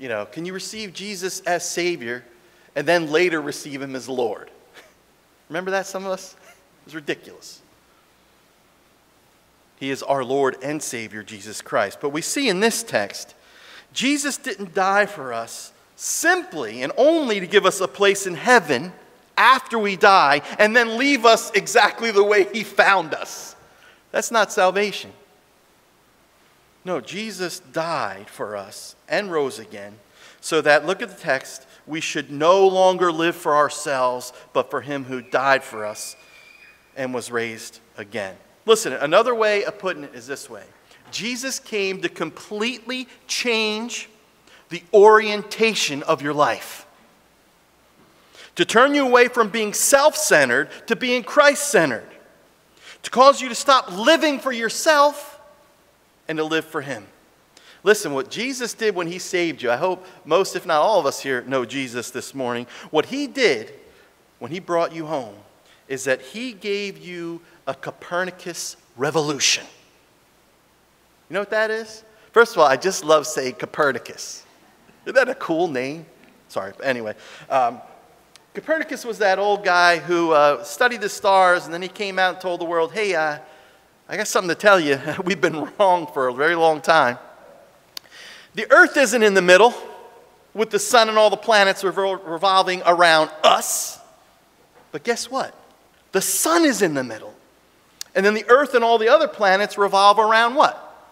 you 0.00 0.08
know, 0.08 0.24
can 0.24 0.46
you 0.46 0.54
receive 0.54 0.94
Jesus 0.94 1.40
as 1.40 1.68
Savior 1.68 2.24
and 2.74 2.88
then 2.88 3.12
later 3.12 3.40
receive 3.40 3.82
Him 3.82 3.94
as 3.94 4.08
Lord? 4.08 4.50
Remember 5.50 5.70
that, 5.72 5.86
some 5.86 6.06
of 6.06 6.12
us? 6.12 6.34
It 6.80 6.86
was 6.86 6.94
ridiculous. 6.94 7.60
He 9.78 9.90
is 9.90 10.02
our 10.02 10.24
Lord 10.24 10.56
and 10.62 10.82
Savior, 10.82 11.22
Jesus 11.22 11.60
Christ. 11.60 11.98
But 12.00 12.08
we 12.08 12.22
see 12.22 12.48
in 12.48 12.60
this 12.60 12.82
text, 12.82 13.34
Jesus 13.92 14.38
didn't 14.38 14.74
die 14.74 15.04
for 15.04 15.34
us 15.34 15.74
simply 15.94 16.82
and 16.82 16.90
only 16.96 17.38
to 17.38 17.46
give 17.46 17.66
us 17.66 17.82
a 17.82 17.86
place 17.86 18.26
in 18.26 18.34
heaven 18.34 18.94
after 19.36 19.78
we 19.78 19.94
die 19.94 20.40
and 20.58 20.74
then 20.74 20.96
leave 20.96 21.26
us 21.26 21.50
exactly 21.50 22.10
the 22.10 22.24
way 22.24 22.46
He 22.50 22.64
found 22.64 23.12
us. 23.12 23.54
That's 24.10 24.30
not 24.30 24.50
salvation. 24.50 25.12
No, 26.84 27.00
Jesus 27.00 27.60
died 27.60 28.28
for 28.28 28.56
us 28.56 28.96
and 29.08 29.30
rose 29.30 29.58
again 29.58 29.98
so 30.40 30.60
that, 30.62 30.86
look 30.86 31.02
at 31.02 31.10
the 31.10 31.20
text, 31.20 31.66
we 31.86 32.00
should 32.00 32.30
no 32.30 32.66
longer 32.66 33.12
live 33.12 33.36
for 33.36 33.54
ourselves, 33.54 34.32
but 34.52 34.70
for 34.70 34.80
him 34.80 35.04
who 35.04 35.20
died 35.20 35.62
for 35.62 35.84
us 35.84 36.16
and 36.96 37.12
was 37.12 37.30
raised 37.30 37.80
again. 37.98 38.36
Listen, 38.64 38.92
another 38.94 39.34
way 39.34 39.64
of 39.64 39.78
putting 39.78 40.04
it 40.04 40.14
is 40.14 40.26
this 40.26 40.48
way 40.48 40.64
Jesus 41.10 41.58
came 41.58 42.00
to 42.00 42.08
completely 42.08 43.06
change 43.26 44.08
the 44.70 44.82
orientation 44.94 46.02
of 46.04 46.22
your 46.22 46.34
life. 46.34 46.86
To 48.56 48.64
turn 48.64 48.94
you 48.94 49.06
away 49.06 49.28
from 49.28 49.48
being 49.48 49.74
self 49.74 50.16
centered 50.16 50.68
to 50.86 50.96
being 50.96 51.22
Christ 51.22 51.70
centered. 51.70 52.08
To 53.02 53.10
cause 53.10 53.40
you 53.40 53.48
to 53.48 53.54
stop 53.54 53.90
living 53.92 54.38
for 54.38 54.52
yourself 54.52 55.29
and 56.30 56.38
to 56.38 56.44
live 56.44 56.64
for 56.64 56.80
Him. 56.80 57.08
Listen, 57.82 58.14
what 58.14 58.30
Jesus 58.30 58.72
did 58.72 58.94
when 58.94 59.08
He 59.08 59.18
saved 59.18 59.62
you, 59.62 59.70
I 59.70 59.76
hope 59.76 60.06
most, 60.24 60.54
if 60.54 60.64
not 60.64 60.80
all 60.80 61.00
of 61.00 61.06
us 61.06 61.20
here, 61.20 61.42
know 61.42 61.64
Jesus 61.64 62.12
this 62.12 62.36
morning. 62.36 62.68
What 62.90 63.06
He 63.06 63.26
did 63.26 63.74
when 64.38 64.52
He 64.52 64.60
brought 64.60 64.94
you 64.94 65.06
home 65.06 65.34
is 65.88 66.04
that 66.04 66.22
He 66.22 66.52
gave 66.52 66.98
you 66.98 67.40
a 67.66 67.74
Copernicus 67.74 68.76
revolution. 68.96 69.64
You 71.28 71.34
know 71.34 71.40
what 71.40 71.50
that 71.50 71.72
is? 71.72 72.04
First 72.30 72.52
of 72.52 72.58
all, 72.58 72.68
I 72.68 72.76
just 72.76 73.04
love 73.04 73.26
saying 73.26 73.54
Copernicus. 73.54 74.44
Isn't 75.04 75.16
that 75.16 75.28
a 75.28 75.34
cool 75.34 75.66
name? 75.66 76.06
Sorry, 76.46 76.72
but 76.76 76.86
anyway. 76.86 77.14
Um, 77.48 77.80
Copernicus 78.54 79.04
was 79.04 79.18
that 79.18 79.40
old 79.40 79.64
guy 79.64 79.98
who 79.98 80.30
uh, 80.30 80.62
studied 80.62 81.00
the 81.00 81.08
stars 81.08 81.64
and 81.64 81.74
then 81.74 81.82
he 81.82 81.88
came 81.88 82.20
out 82.20 82.34
and 82.34 82.40
told 82.40 82.60
the 82.60 82.64
world, 82.64 82.92
hey, 82.92 83.16
uh, 83.16 83.38
I 84.10 84.16
got 84.16 84.26
something 84.26 84.48
to 84.48 84.56
tell 84.56 84.80
you. 84.80 84.98
We've 85.24 85.40
been 85.40 85.68
wrong 85.78 86.08
for 86.08 86.26
a 86.26 86.34
very 86.34 86.56
long 86.56 86.80
time. 86.80 87.16
The 88.56 88.70
earth 88.72 88.96
isn't 88.96 89.22
in 89.22 89.34
the 89.34 89.42
middle 89.42 89.72
with 90.52 90.70
the 90.70 90.80
sun 90.80 91.08
and 91.08 91.16
all 91.16 91.30
the 91.30 91.36
planets 91.36 91.84
revolving 91.84 92.82
around 92.84 93.30
us. 93.44 94.00
But 94.90 95.04
guess 95.04 95.30
what? 95.30 95.54
The 96.10 96.20
sun 96.20 96.64
is 96.64 96.82
in 96.82 96.94
the 96.94 97.04
middle. 97.04 97.32
And 98.16 98.26
then 98.26 98.34
the 98.34 98.44
earth 98.48 98.74
and 98.74 98.82
all 98.82 98.98
the 98.98 99.08
other 99.08 99.28
planets 99.28 99.78
revolve 99.78 100.18
around 100.18 100.56
what? 100.56 101.08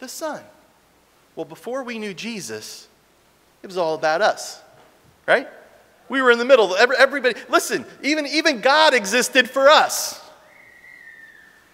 The 0.00 0.08
sun. 0.08 0.42
Well, 1.36 1.46
before 1.46 1.84
we 1.84 1.98
knew 1.98 2.12
Jesus, 2.12 2.86
it 3.62 3.66
was 3.66 3.78
all 3.78 3.94
about 3.94 4.20
us, 4.20 4.60
right? 5.26 5.48
We 6.10 6.20
were 6.20 6.30
in 6.30 6.38
the 6.38 6.44
middle. 6.44 6.76
Everybody, 6.76 7.40
listen, 7.48 7.86
even, 8.02 8.26
even 8.26 8.60
God 8.60 8.92
existed 8.92 9.48
for 9.48 9.70
us. 9.70 10.22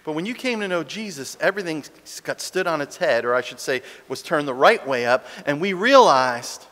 But 0.03 0.13
when 0.13 0.25
you 0.25 0.33
came 0.33 0.59
to 0.59 0.67
know 0.67 0.83
Jesus, 0.83 1.37
everything 1.39 1.83
got 2.23 2.41
stood 2.41 2.67
on 2.67 2.81
its 2.81 2.97
head, 2.97 3.23
or 3.23 3.33
I 3.33 3.41
should 3.41 3.59
say, 3.59 3.81
was 4.09 4.21
turned 4.21 4.47
the 4.47 4.53
right 4.53 4.85
way 4.85 5.05
up, 5.05 5.25
and 5.45 5.61
we 5.61 5.73
realized 5.73 6.65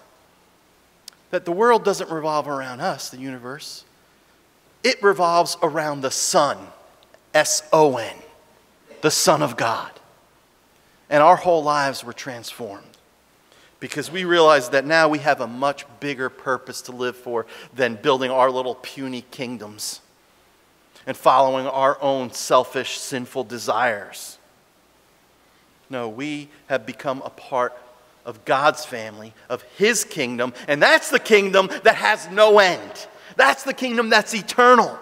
that 1.30 1.46
the 1.46 1.52
world 1.52 1.86
doesn't 1.86 2.10
revolve 2.10 2.48
around 2.48 2.82
us, 2.82 3.10
the 3.10 3.18
universe. 3.18 3.86
It 4.84 5.02
revolves 5.02 5.58
around 5.64 6.02
the 6.02 6.12
Son, 6.12 6.58
S 7.34 7.64
O 7.72 7.98
N, 7.98 8.16
the 9.02 9.12
Son 9.12 9.42
of 9.42 9.56
God. 9.56 9.92
And 11.10 11.24
our 11.24 11.38
whole 11.38 11.64
lives 11.64 12.04
were 12.04 12.14
transformed 12.14 12.86
because 13.80 14.12
we 14.12 14.26
realized 14.26 14.74
that 14.74 14.86
now 14.86 15.08
we 15.08 15.20
have 15.20 15.42
a 15.42 15.48
much 15.48 15.86
bigger 16.00 16.30
purpose 16.30 16.82
to 16.84 16.92
live 16.92 17.16
for 17.16 17.46
than 17.74 17.96
building 17.96 18.30
our 18.30 18.52
little 18.52 18.76
puny 18.76 19.24
kingdoms 19.32 20.02
and 21.05 21.15
following 21.15 21.67
our 21.67 22.01
own 22.01 22.31
selfish, 22.31 22.98
sinful 22.98 23.46
desires. 23.46 24.38
No, 25.89 26.08
we 26.08 26.50
have 26.67 26.86
become 26.86 27.22
a 27.25 27.29
part 27.29 27.77
of 28.25 28.46
God's 28.46 28.86
family, 28.86 29.34
of 29.50 29.62
His 29.77 30.03
kingdom, 30.05 30.53
and 30.67 30.81
that's 30.81 31.10
the 31.10 31.20
kingdom 31.20 31.70
that 31.84 31.96
has 31.96 32.29
no 32.29 32.60
end. 32.60 33.08
That's 33.36 33.63
the 33.63 33.74
kingdom 33.74 34.10
that's 34.10 34.34
eternal. 34.34 34.98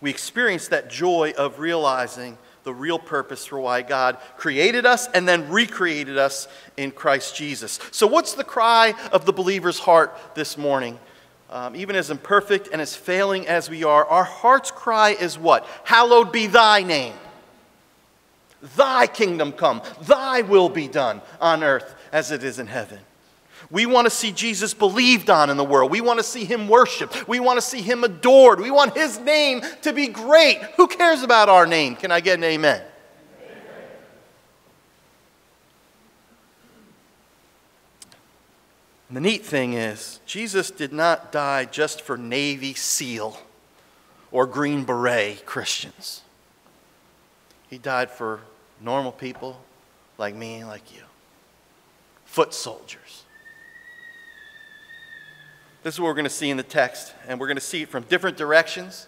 We 0.00 0.10
experience 0.10 0.68
that 0.68 0.90
joy 0.90 1.34
of 1.36 1.58
realizing 1.58 2.38
the 2.64 2.72
real 2.72 2.98
purpose 2.98 3.46
for 3.46 3.58
why 3.58 3.82
God 3.82 4.18
created 4.36 4.86
us 4.86 5.08
and 5.08 5.28
then 5.28 5.50
recreated 5.50 6.18
us 6.18 6.48
in 6.76 6.90
Christ 6.90 7.36
Jesus. 7.36 7.78
So, 7.90 8.06
what's 8.06 8.34
the 8.34 8.44
cry 8.44 8.94
of 9.12 9.24
the 9.26 9.32
believer's 9.32 9.78
heart 9.78 10.16
this 10.34 10.56
morning? 10.56 10.98
Um, 11.50 11.74
even 11.74 11.96
as 11.96 12.10
imperfect 12.10 12.68
and 12.72 12.80
as 12.80 12.94
failing 12.94 13.48
as 13.48 13.68
we 13.68 13.82
are, 13.82 14.06
our 14.06 14.22
heart's 14.22 14.70
cry 14.70 15.10
is 15.10 15.36
what? 15.36 15.66
Hallowed 15.82 16.30
be 16.30 16.46
thy 16.46 16.84
name. 16.84 17.14
Thy 18.76 19.08
kingdom 19.08 19.52
come, 19.52 19.82
thy 20.02 20.42
will 20.42 20.68
be 20.68 20.86
done 20.86 21.20
on 21.40 21.64
earth 21.64 21.94
as 22.12 22.30
it 22.30 22.44
is 22.44 22.60
in 22.60 22.68
heaven. 22.68 23.00
We 23.70 23.86
want 23.86 24.06
to 24.06 24.10
see 24.10 24.32
Jesus 24.32 24.74
believed 24.74 25.28
on 25.28 25.50
in 25.50 25.56
the 25.56 25.64
world. 25.64 25.90
We 25.90 26.00
want 26.00 26.18
to 26.18 26.24
see 26.24 26.44
him 26.44 26.68
worshiped. 26.68 27.26
We 27.28 27.40
want 27.40 27.56
to 27.56 27.62
see 27.62 27.80
him 27.80 28.04
adored. 28.04 28.60
We 28.60 28.70
want 28.70 28.96
his 28.96 29.18
name 29.18 29.62
to 29.82 29.92
be 29.92 30.08
great. 30.08 30.58
Who 30.76 30.86
cares 30.86 31.22
about 31.22 31.48
our 31.48 31.66
name? 31.66 31.96
Can 31.96 32.12
I 32.12 32.20
get 32.20 32.38
an 32.38 32.44
amen? 32.44 32.82
And 39.10 39.16
the 39.16 39.20
neat 39.20 39.44
thing 39.44 39.74
is, 39.74 40.20
Jesus 40.24 40.70
did 40.70 40.92
not 40.92 41.30
die 41.30 41.66
just 41.66 42.00
for 42.00 42.16
Navy 42.16 42.72
SEAL 42.72 43.36
or 44.32 44.46
Green 44.46 44.84
Beret 44.84 45.44
Christians. 45.44 46.22
He 47.68 47.76
died 47.76 48.10
for 48.10 48.40
normal 48.80 49.12
people 49.12 49.60
like 50.16 50.34
me 50.34 50.56
and 50.56 50.68
like 50.68 50.94
you, 50.94 51.02
foot 52.24 52.54
soldiers 52.54 53.24
this 55.82 55.94
is 55.94 56.00
what 56.00 56.08
we're 56.08 56.14
going 56.14 56.24
to 56.24 56.30
see 56.30 56.50
in 56.50 56.56
the 56.56 56.62
text, 56.62 57.14
and 57.26 57.40
we're 57.40 57.46
going 57.46 57.56
to 57.56 57.62
see 57.62 57.82
it 57.82 57.88
from 57.88 58.02
different 58.04 58.36
directions. 58.36 59.06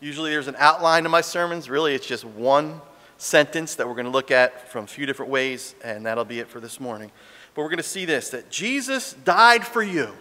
Usually 0.00 0.30
there's 0.30 0.48
an 0.48 0.56
outline 0.58 1.02
to 1.02 1.08
my 1.08 1.20
sermons. 1.20 1.68
Really, 1.68 1.94
it's 1.94 2.06
just 2.06 2.24
one 2.24 2.80
sentence 3.18 3.74
that 3.74 3.86
we're 3.86 3.94
going 3.94 4.06
to 4.06 4.10
look 4.10 4.30
at 4.30 4.70
from 4.70 4.84
a 4.84 4.86
few 4.86 5.04
different 5.04 5.30
ways, 5.30 5.74
and 5.84 6.06
that'll 6.06 6.24
be 6.24 6.40
it 6.40 6.48
for 6.48 6.58
this 6.58 6.80
morning. 6.80 7.10
But 7.56 7.62
we're 7.62 7.70
going 7.70 7.78
to 7.78 7.82
see 7.82 8.04
this 8.04 8.30
that 8.30 8.50
Jesus 8.50 9.14
died 9.24 9.66
for 9.66 9.82
you 9.82 10.12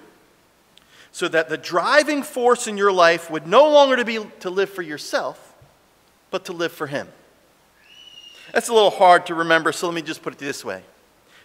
so 1.11 1.27
that 1.27 1.49
the 1.49 1.57
driving 1.57 2.23
force 2.23 2.65
in 2.65 2.77
your 2.77 2.91
life 2.91 3.29
would 3.29 3.45
no 3.45 3.69
longer 3.69 4.03
be 4.03 4.19
to 4.39 4.49
live 4.49 4.69
for 4.69 4.81
yourself, 4.81 5.53
but 6.31 6.45
to 6.45 6.53
live 6.53 6.71
for 6.71 6.87
Him. 6.87 7.09
That's 8.53 8.69
a 8.69 8.73
little 8.73 8.89
hard 8.89 9.25
to 9.25 9.35
remember, 9.35 9.71
so 9.71 9.87
let 9.87 9.93
me 9.93 10.01
just 10.01 10.23
put 10.23 10.33
it 10.33 10.39
this 10.39 10.63
way 10.63 10.81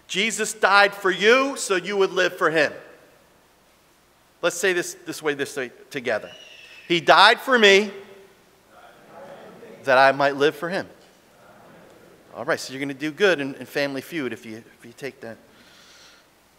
Jesus 0.06 0.54
died 0.54 0.94
for 0.94 1.10
you 1.10 1.56
so 1.56 1.74
you 1.74 1.96
would 1.96 2.12
live 2.12 2.36
for 2.36 2.50
Him. 2.50 2.72
Let's 4.42 4.56
say 4.56 4.72
this 4.72 4.94
this 5.06 5.22
way, 5.22 5.34
this 5.34 5.56
way 5.56 5.72
together. 5.90 6.30
He 6.88 7.00
died 7.00 7.40
for 7.40 7.58
me 7.58 7.90
that 9.84 9.98
I 9.98 10.12
might 10.12 10.36
live 10.36 10.56
for 10.56 10.68
him. 10.68 10.88
All 12.34 12.44
right, 12.44 12.58
so 12.58 12.72
you're 12.72 12.80
going 12.80 12.88
to 12.88 12.94
do 12.94 13.10
good 13.10 13.40
in, 13.40 13.54
in, 13.54 13.66
Family 13.66 14.00
Feud 14.00 14.32
if 14.32 14.44
you, 14.44 14.56
if 14.78 14.84
you 14.84 14.92
take 14.92 15.20
that. 15.20 15.38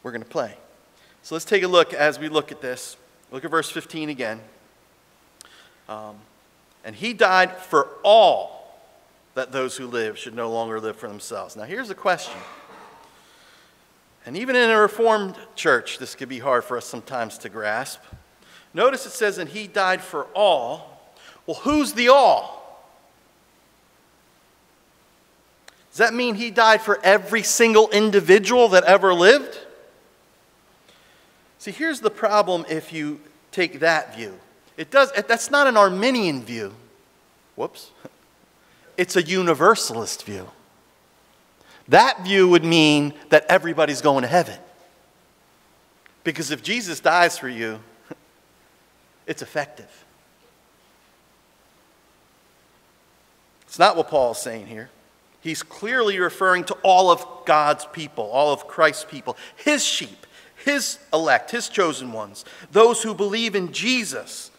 We're 0.03 0.11
going 0.11 0.23
to 0.23 0.29
play. 0.29 0.55
So 1.23 1.35
let's 1.35 1.45
take 1.45 1.63
a 1.63 1.67
look 1.67 1.93
as 1.93 2.17
we 2.17 2.29
look 2.29 2.51
at 2.51 2.61
this. 2.61 2.97
Look 3.31 3.45
at 3.45 3.51
verse 3.51 3.69
15 3.69 4.09
again. 4.09 4.41
Um, 5.87 6.15
and 6.83 6.95
he 6.95 7.13
died 7.13 7.55
for 7.55 7.89
all 8.03 8.81
that 9.35 9.51
those 9.51 9.77
who 9.77 9.87
live 9.87 10.17
should 10.17 10.35
no 10.35 10.51
longer 10.51 10.79
live 10.79 10.97
for 10.97 11.07
themselves. 11.07 11.55
Now, 11.55 11.63
here's 11.63 11.87
the 11.87 11.95
question 11.95 12.37
and 14.25 14.37
even 14.37 14.55
in 14.55 14.69
a 14.69 14.77
Reformed 14.77 15.35
church, 15.55 15.97
this 15.97 16.15
could 16.15 16.29
be 16.29 16.39
hard 16.39 16.63
for 16.63 16.77
us 16.77 16.85
sometimes 16.85 17.37
to 17.39 17.49
grasp. 17.49 18.01
Notice 18.73 19.05
it 19.05 19.11
says, 19.11 19.37
and 19.37 19.49
he 19.49 19.67
died 19.67 20.01
for 20.01 20.25
all. 20.35 21.13
Well, 21.47 21.57
who's 21.57 21.93
the 21.93 22.09
all? 22.09 22.59
Does 25.89 25.97
that 25.97 26.13
mean 26.13 26.35
he 26.35 26.51
died 26.51 26.81
for 26.81 26.99
every 27.03 27.43
single 27.43 27.89
individual 27.89 28.69
that 28.69 28.83
ever 28.83 29.13
lived? 29.13 29.57
See, 31.61 31.69
here's 31.69 31.99
the 31.99 32.09
problem 32.09 32.65
if 32.71 32.91
you 32.91 33.19
take 33.51 33.81
that 33.81 34.15
view. 34.15 34.33
It 34.77 34.89
does, 34.89 35.11
that's 35.11 35.51
not 35.51 35.67
an 35.67 35.77
Arminian 35.77 36.41
view. 36.43 36.73
Whoops. 37.55 37.91
It's 38.97 39.15
a 39.15 39.23
universalist 39.23 40.25
view. 40.25 40.49
That 41.87 42.23
view 42.23 42.47
would 42.49 42.63
mean 42.63 43.13
that 43.29 43.45
everybody's 43.47 44.01
going 44.01 44.21
to 44.23 44.27
heaven. 44.27 44.59
Because 46.23 46.51
if 46.51 46.61
Jesus 46.61 46.99
dies 46.99 47.37
for 47.37 47.47
you, 47.47 47.79
it's 49.25 49.41
effective. 49.41 49.89
It's 53.63 53.79
not 53.79 53.95
what 53.95 54.09
Paul 54.09 54.33
is 54.33 54.39
saying 54.39 54.67
here. 54.67 54.89
He's 55.39 55.63
clearly 55.63 56.19
referring 56.19 56.65
to 56.65 56.73
all 56.83 57.09
of 57.09 57.25
God's 57.45 57.85
people, 57.85 58.25
all 58.25 58.53
of 58.53 58.67
Christ's 58.67 59.05
people, 59.05 59.35
his 59.55 59.83
sheep, 59.83 60.20
his 60.63 60.99
elect, 61.11 61.51
his 61.51 61.69
chosen 61.69 62.11
ones, 62.11 62.45
those 62.71 63.03
who 63.03 63.13
believe 63.13 63.55
in 63.55 63.71
Jesus, 63.73 64.51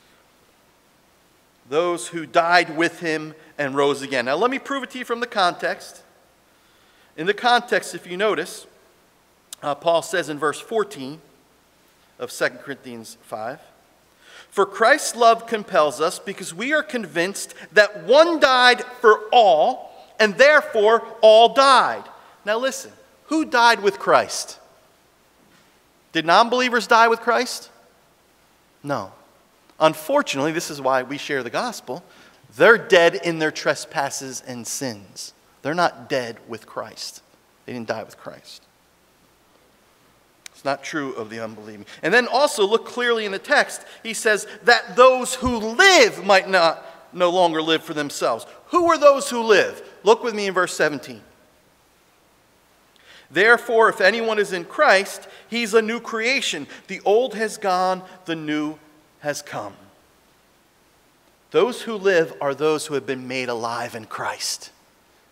those 1.68 2.09
who 2.09 2.26
died 2.26 2.76
with 2.76 3.00
him 3.00 3.35
and 3.59 3.75
rose 3.75 4.02
again. 4.02 4.26
Now, 4.26 4.37
let 4.37 4.50
me 4.50 4.59
prove 4.59 4.82
it 4.82 4.90
to 4.90 4.99
you 4.99 5.04
from 5.04 5.21
the 5.21 5.26
context. 5.26 6.02
In 7.16 7.26
the 7.26 7.35
context, 7.35 7.94
if 7.94 8.06
you 8.06 8.16
notice, 8.16 8.66
uh, 9.62 9.75
Paul 9.75 10.02
says 10.02 10.28
in 10.28 10.38
verse 10.38 10.61
14 10.61 11.21
of 12.18 12.30
2 12.30 12.49
Corinthians 12.62 13.16
5 13.23 13.61
For 14.50 14.66
Christ's 14.66 15.16
love 15.16 15.47
compels 15.47 16.00
us 16.00 16.18
because 16.18 16.54
we 16.54 16.73
are 16.73 16.82
convinced 16.82 17.54
that 17.73 18.04
one 18.04 18.40
died 18.40 18.82
for 19.00 19.21
all, 19.30 19.90
and 20.18 20.37
therefore 20.37 21.06
all 21.21 21.54
died. 21.54 22.04
Now 22.44 22.59
listen, 22.59 22.92
who 23.26 23.44
died 23.44 23.82
with 23.82 23.99
Christ? 23.99 24.59
Did 26.12 26.26
non 26.26 26.50
believers 26.50 26.87
die 26.87 27.09
with 27.09 27.21
Christ? 27.21 27.71
No. 28.83 29.12
Unfortunately, 29.81 30.52
this 30.52 30.71
is 30.71 30.81
why 30.81 31.02
we 31.02 31.19
share 31.19 31.42
the 31.42 31.50
gospel. 31.50 32.04
They're 32.57 32.78
dead 32.78 33.14
in 33.14 33.38
their 33.38 33.50
trespasses 33.50 34.42
and 34.47 34.66
sins. 34.66 35.33
They're 35.62 35.75
not 35.75 36.09
dead 36.09 36.38
with 36.47 36.66
Christ. 36.66 37.23
They 37.64 37.73
didn't 37.73 37.88
die 37.88 38.02
with 38.02 38.19
Christ. 38.19 38.62
It's 40.52 40.64
not 40.64 40.85
true 40.85 41.14
of 41.14 41.31
the 41.31 41.40
unbelieving. 41.40 41.87
And 42.02 42.12
then 42.12 42.28
also 42.28 42.66
look 42.66 42.85
clearly 42.85 43.25
in 43.25 43.33
the 43.33 43.38
text. 43.38 43.83
He 44.02 44.14
says 44.14 44.47
that 44.64 44.97
those 44.97 45.35
who 45.35 45.57
live 45.57 46.25
might 46.25 46.49
not 46.49 46.87
no 47.12 47.31
longer 47.31 47.62
live 47.62 47.83
for 47.83 47.95
themselves. 47.95 48.47
Who 48.66 48.87
are 48.87 48.99
those 48.99 49.31
who 49.31 49.42
live? 49.42 49.83
Look 50.04 50.23
with 50.23 50.35
me 50.35 50.47
in 50.47 50.54
verse 50.54 50.76
17. 50.76 51.21
Therefore, 53.33 53.89
if 53.89 54.01
anyone 54.01 54.39
is 54.39 54.53
in 54.53 54.65
Christ, 54.65 55.27
he's 55.49 55.73
a 55.73 55.81
new 55.81 56.01
creation. 56.01 56.67
The 56.87 57.01
old 57.05 57.35
has 57.35 57.57
gone, 57.57 58.03
the 58.27 58.37
new 58.37 58.77
has 59.21 59.41
come. 59.41 59.75
Those 61.51 61.83
who 61.83 61.95
live 61.95 62.35
are 62.41 62.55
those 62.55 62.87
who 62.87 62.95
have 62.95 63.07
been 63.07 63.27
made 63.27 63.49
alive 63.49 63.95
in 63.95 64.05
Christ. 64.05 64.71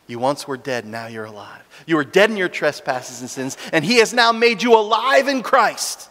You 0.06 0.18
once 0.18 0.48
were 0.48 0.56
dead, 0.56 0.86
now 0.86 1.06
you're 1.06 1.26
alive. 1.26 1.62
You 1.86 1.96
were 1.96 2.04
dead 2.04 2.30
in 2.30 2.36
your 2.36 2.48
trespasses 2.48 3.20
and 3.20 3.30
sins, 3.30 3.56
and 3.72 3.84
He 3.84 3.98
has 3.98 4.12
now 4.12 4.32
made 4.32 4.62
you 4.62 4.74
alive 4.74 5.28
in 5.28 5.42
Christ. 5.42 6.08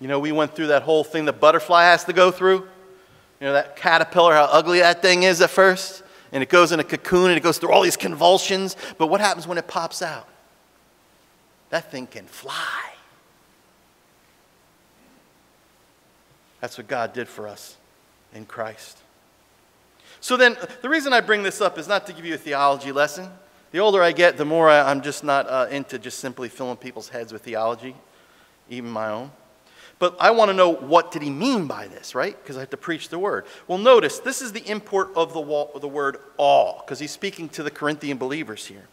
You 0.00 0.08
know, 0.08 0.18
we 0.18 0.32
went 0.32 0.56
through 0.56 0.66
that 0.68 0.82
whole 0.82 1.04
thing 1.04 1.26
the 1.26 1.32
butterfly 1.32 1.84
has 1.84 2.04
to 2.04 2.12
go 2.12 2.30
through. 2.30 2.66
You 3.40 3.48
know, 3.48 3.52
that 3.52 3.76
caterpillar, 3.76 4.34
how 4.34 4.44
ugly 4.44 4.80
that 4.80 5.00
thing 5.00 5.22
is 5.22 5.40
at 5.40 5.50
first. 5.50 6.01
And 6.32 6.42
it 6.42 6.48
goes 6.48 6.72
in 6.72 6.80
a 6.80 6.84
cocoon 6.84 7.30
and 7.30 7.36
it 7.36 7.42
goes 7.42 7.58
through 7.58 7.72
all 7.72 7.82
these 7.82 7.96
convulsions. 7.96 8.76
But 8.98 9.08
what 9.08 9.20
happens 9.20 9.46
when 9.46 9.58
it 9.58 9.68
pops 9.68 10.00
out? 10.02 10.26
That 11.70 11.90
thing 11.90 12.06
can 12.06 12.26
fly. 12.26 12.92
That's 16.60 16.78
what 16.78 16.88
God 16.88 17.12
did 17.12 17.28
for 17.28 17.48
us 17.48 17.76
in 18.34 18.46
Christ. 18.46 18.98
So 20.20 20.36
then, 20.36 20.56
the 20.80 20.88
reason 20.88 21.12
I 21.12 21.20
bring 21.20 21.42
this 21.42 21.60
up 21.60 21.78
is 21.78 21.88
not 21.88 22.06
to 22.06 22.12
give 22.12 22.24
you 22.24 22.34
a 22.34 22.38
theology 22.38 22.92
lesson. 22.92 23.28
The 23.72 23.80
older 23.80 24.02
I 24.02 24.12
get, 24.12 24.36
the 24.36 24.44
more 24.44 24.70
I, 24.70 24.90
am 24.90 25.02
just 25.02 25.24
not 25.24 25.48
uh, 25.48 25.66
into 25.70 25.98
just 25.98 26.20
simply 26.20 26.48
filling 26.48 26.76
people's 26.76 27.08
heads 27.08 27.32
with 27.32 27.42
theology, 27.42 27.96
even 28.70 28.90
my 28.90 29.08
own. 29.08 29.32
But 30.02 30.16
I 30.18 30.32
want 30.32 30.48
to 30.48 30.52
know 30.52 30.74
what 30.74 31.12
did 31.12 31.22
he 31.22 31.30
mean 31.30 31.68
by 31.68 31.86
this, 31.86 32.12
right? 32.12 32.36
Because 32.42 32.56
I 32.56 32.60
have 32.60 32.70
to 32.70 32.76
preach 32.76 33.08
the 33.08 33.20
word. 33.20 33.44
Well, 33.68 33.78
notice 33.78 34.18
this 34.18 34.42
is 34.42 34.50
the 34.50 34.68
import 34.68 35.10
of 35.14 35.32
the, 35.32 35.78
the 35.78 35.86
word 35.86 36.16
all, 36.36 36.82
because 36.84 36.98
he's 36.98 37.12
speaking 37.12 37.48
to 37.50 37.62
the 37.62 37.70
Corinthian 37.70 38.18
believers 38.18 38.66
here. 38.66 38.88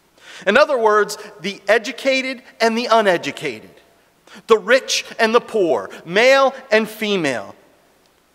In 0.46 0.56
other 0.56 0.78
words, 0.78 1.18
the 1.42 1.64
educated 1.68 2.44
and 2.62 2.78
the 2.78 2.90
uneducated, 2.92 3.72
the 4.46 4.60
rich 4.60 5.04
and 5.18 5.34
the 5.34 5.42
poor, 5.42 5.90
male 6.06 6.54
and 6.70 6.88
female, 6.88 7.56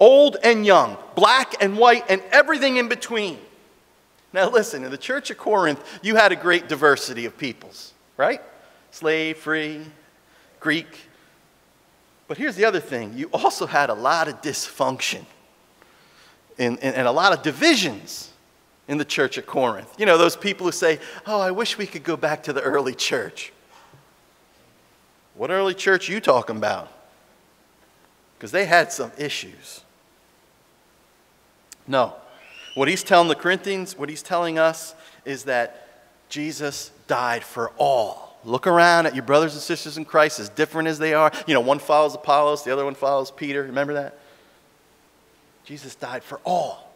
old 0.01 0.37
and 0.43 0.67
young, 0.67 0.97
black 1.15 1.55
and 1.63 1.79
white, 1.79 2.05
and 2.09 2.21
everything 2.33 2.79
in 2.79 2.89
between. 2.89 3.39
Now, 4.33 4.51
listen, 4.51 4.83
in 4.83 4.91
the 4.91 4.99
church 4.99 5.31
of 5.31 5.39
Corinth, 5.39 5.81
you 6.03 6.17
had 6.17 6.33
a 6.33 6.37
great 6.37 6.69
diversity 6.69 7.25
of 7.25 7.39
peoples, 7.39 7.93
right? 8.17 8.43
Slave, 8.91 9.39
free, 9.39 9.83
Greek. 10.59 10.89
But 12.27 12.39
here's 12.39 12.57
the 12.57 12.65
other 12.65 12.81
thing 12.81 13.15
you 13.15 13.29
also 13.33 13.67
had 13.67 13.91
a 13.91 13.95
lot 13.95 14.29
of 14.29 14.41
dysfunction 14.41 15.25
and, 16.59 16.79
and, 16.81 16.95
and 16.95 17.07
a 17.07 17.13
lot 17.13 17.33
of 17.33 17.43
divisions 17.43 18.31
in 18.89 18.99
the 18.99 19.05
church 19.05 19.39
at 19.39 19.47
Corinth. 19.47 19.93
You 19.99 20.07
know, 20.07 20.19
those 20.19 20.37
people 20.37 20.67
who 20.67 20.73
say, 20.73 20.99
Oh, 21.27 21.41
I 21.41 21.51
wish 21.51 21.79
we 21.79 21.87
could 21.87 22.05
go 22.05 22.17
back 22.17 22.43
to 22.45 22.53
the 22.53 22.63
early 22.63 22.95
church. 22.95 23.53
What 25.35 25.51
early 25.51 25.75
church 25.75 26.09
you 26.09 26.21
talking 26.21 26.57
about? 26.57 26.91
Because 28.37 28.53
they 28.53 28.67
had 28.67 28.93
some 28.93 29.11
issues. 29.19 29.83
No. 31.87 32.15
What 32.75 32.89
he's 32.89 33.03
telling 33.03 33.29
the 33.29 33.35
Corinthians, 33.35 33.97
what 33.97 34.09
he's 34.09 34.23
telling 34.23 34.59
us 34.59 34.95
is 35.25 35.45
that 35.45 36.05
Jesus 36.29 36.91
died 37.07 37.45
for 37.45 37.71
all. 37.77 38.34
Look 38.45 38.67
around 38.67 39.07
at 39.07 39.15
your 39.15 39.25
brothers 39.25 39.55
and 39.55 39.63
sisters 39.63 39.97
in 39.97 40.05
Christ, 40.05 40.39
as 40.39 40.49
different 40.51 40.89
as 40.89 40.99
they 40.99 41.15
are. 41.15 41.33
You 41.47 41.55
know, 41.55 41.61
one 41.61 41.79
follows 41.79 42.15
Apollos, 42.15 42.63
the 42.65 42.73
other 42.73 42.85
one 42.85 42.95
follows 42.95 43.31
Peter. 43.31 43.63
Remember 43.63 43.95
that? 43.95 44.19
Jesus 45.65 45.95
died 45.95 46.23
for 46.23 46.41
all. 46.45 46.93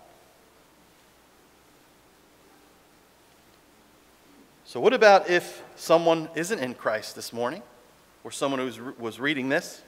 So, 4.67 4.79
what 4.81 4.93
about 4.93 5.31
if 5.31 5.63
someone 5.77 6.29
isn't 6.35 6.59
in 6.59 6.75
Christ 6.75 7.17
this 7.17 7.33
morning, 7.33 7.63
or 8.23 8.31
someone 8.31 8.61
who 8.61 8.95
was 8.99 9.19
reading 9.19 9.49
this? 9.49 9.81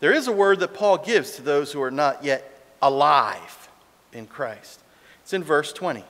There 0.00 0.12
is 0.12 0.28
a 0.28 0.32
word 0.32 0.60
that 0.60 0.74
Paul 0.74 0.98
gives 0.98 1.36
to 1.36 1.42
those 1.42 1.72
who 1.72 1.80
are 1.82 1.90
not 1.90 2.22
yet 2.22 2.62
alive 2.82 3.70
in 4.12 4.26
Christ. 4.26 4.80
It's 5.22 5.32
in 5.32 5.42
verse 5.42 5.72
20. 5.72 6.04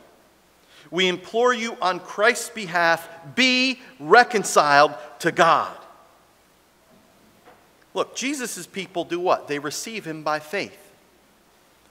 We 0.90 1.09
implore 1.09 1.53
you 1.53 1.77
on 1.83 2.01
Christ's 2.01 2.51
behalf, 2.51 3.09
be 3.35 3.81
reconciled 3.98 4.94
to 5.20 5.31
God. 5.33 5.77
Look, 7.94 8.14
Jesus' 8.16 8.66
people 8.66 9.05
do 9.05 9.20
what? 9.20 9.48
They 9.48 9.59
receive 9.59 10.05
him 10.07 10.22
by 10.22 10.38
faith. 10.38 10.77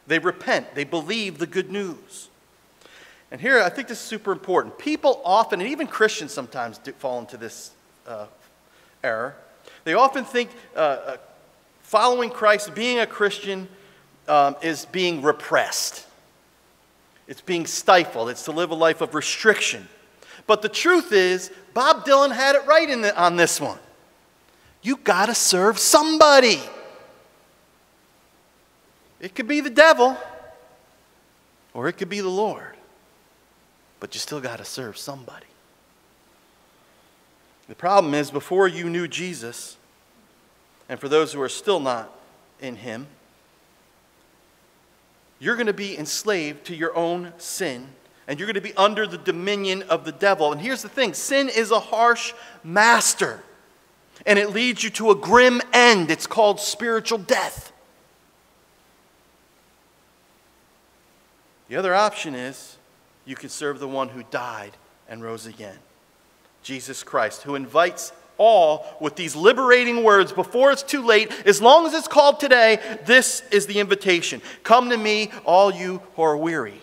They 0.08 0.20
repent, 0.20 0.74
they 0.74 0.86
believe 0.86 1.38
the 1.38 1.48
good 1.48 1.70
news. 1.70 2.30
And 3.30 3.42
here, 3.42 3.62
I 3.62 3.68
think 3.68 3.90
this 3.90 4.00
is 4.00 4.06
super 4.06 4.32
important. 4.32 4.78
People 4.78 5.22
often, 5.26 5.60
and 5.60 5.70
even 5.70 5.86
Christians 5.86 6.32
sometimes, 6.32 6.78
do 6.78 6.94
fall 6.94 7.20
into 7.20 7.36
this 7.36 7.72
uh, 8.08 8.28
error. 9.04 9.36
They 9.84 9.96
often 9.96 10.24
think 10.24 10.50
uh, 10.76 10.80
uh, 10.80 11.18
following 11.82 12.30
Christ, 12.30 12.74
being 12.74 13.00
a 13.00 13.06
Christian, 13.06 13.68
um, 14.30 14.56
is 14.62 14.86
being 14.86 15.22
repressed. 15.22 16.07
It's 17.28 17.42
being 17.42 17.66
stifled. 17.66 18.30
It's 18.30 18.44
to 18.46 18.52
live 18.52 18.72
a 18.72 18.76
life 18.76 19.02
of 19.02 19.14
restriction. 19.14 19.88
But 20.46 20.62
the 20.62 20.70
truth 20.70 21.12
is, 21.12 21.52
Bob 21.74 22.06
Dylan 22.06 22.34
had 22.34 22.56
it 22.56 22.66
right 22.66 22.90
the, 23.02 23.22
on 23.22 23.36
this 23.36 23.60
one. 23.60 23.80
You 24.82 24.96
got 24.98 25.26
to 25.26 25.36
serve 25.36 25.78
somebody. 25.78 26.62
It 29.20 29.36
could 29.36 29.48
be 29.48 29.62
the 29.62 29.70
devil, 29.70 30.16
or 31.74 31.88
it 31.88 31.94
could 31.94 32.10
be 32.10 32.22
the 32.22 32.30
Lord. 32.30 32.76
But 34.00 34.14
you 34.14 34.20
still 34.20 34.40
got 34.40 34.60
to 34.60 34.66
serve 34.66 34.98
somebody. 34.98 35.48
The 37.68 37.76
problem 37.76 38.14
is, 38.14 38.32
before 38.32 38.68
you 38.68 38.90
knew 38.90 39.08
Jesus, 39.08 39.76
and 40.88 41.00
for 41.00 41.10
those 41.10 41.34
who 41.34 41.42
are 41.42 41.50
still 41.50 41.82
not 41.82 42.10
in 42.62 42.78
Him, 42.78 43.08
you're 45.40 45.56
going 45.56 45.68
to 45.68 45.74
be 45.74 45.98
enslaved 45.98 46.66
to 46.66 46.76
your 46.76 46.96
own 46.96 47.34
sin 47.38 47.88
and 48.28 48.40
you're 48.40 48.48
going 48.48 48.56
to 48.56 48.62
be 48.62 48.76
under 48.76 49.08
the 49.08 49.18
dominion 49.18 49.84
of 49.84 50.04
the 50.04 50.12
devil. 50.12 50.52
And 50.52 50.60
here's 50.60 50.82
the 50.82 50.90
thing 50.90 51.14
sin 51.14 51.50
is 51.50 51.72
a 51.72 51.80
harsh 51.80 52.34
master, 52.64 53.42
and 54.26 54.38
it 54.38 54.50
leads 54.50 54.84
you 54.84 54.90
to 54.92 55.12
a 55.12 55.16
grim 55.16 55.62
end. 55.74 56.12
It's 56.12 56.28
called 56.28 56.60
spiritual 56.60 57.20
death. 57.20 57.72
The 61.70 61.78
other 61.78 61.96
option 61.96 62.36
is 62.36 62.78
you 63.26 63.36
can 63.36 63.50
serve 63.50 63.80
the 63.80 63.88
one 63.88 64.10
who 64.10 64.24
died 64.30 64.72
and 65.10 65.24
rose 65.24 65.46
again 65.46 65.78
Jesus 66.64 67.04
Christ, 67.04 67.44
who 67.44 67.56
invites 67.56 68.12
all 68.38 68.86
with 69.00 69.16
these 69.16 69.36
liberating 69.36 70.04
words 70.04 70.32
before 70.32 70.72
it's 70.72 70.84
too 70.84 71.06
late. 71.06 71.32
As 71.46 71.62
long 71.62 71.86
as 71.86 71.94
it's 71.94 72.08
called 72.08 72.40
today, 72.40 72.80
this 73.06 73.44
is 73.52 73.68
the 73.68 73.80
invitation 73.80 74.42
Come 74.64 74.90
to 74.90 74.98
me, 74.98 75.32
all 75.46 75.72
you 75.72 76.02
who 76.16 76.22
are 76.22 76.38
weary 76.38 76.82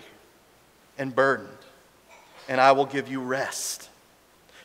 and 0.98 1.14
burdened, 1.14 1.48
and 2.48 2.60
I 2.60 2.72
will 2.72 2.86
give 2.86 3.08
you 3.08 3.20
rest. 3.20 3.88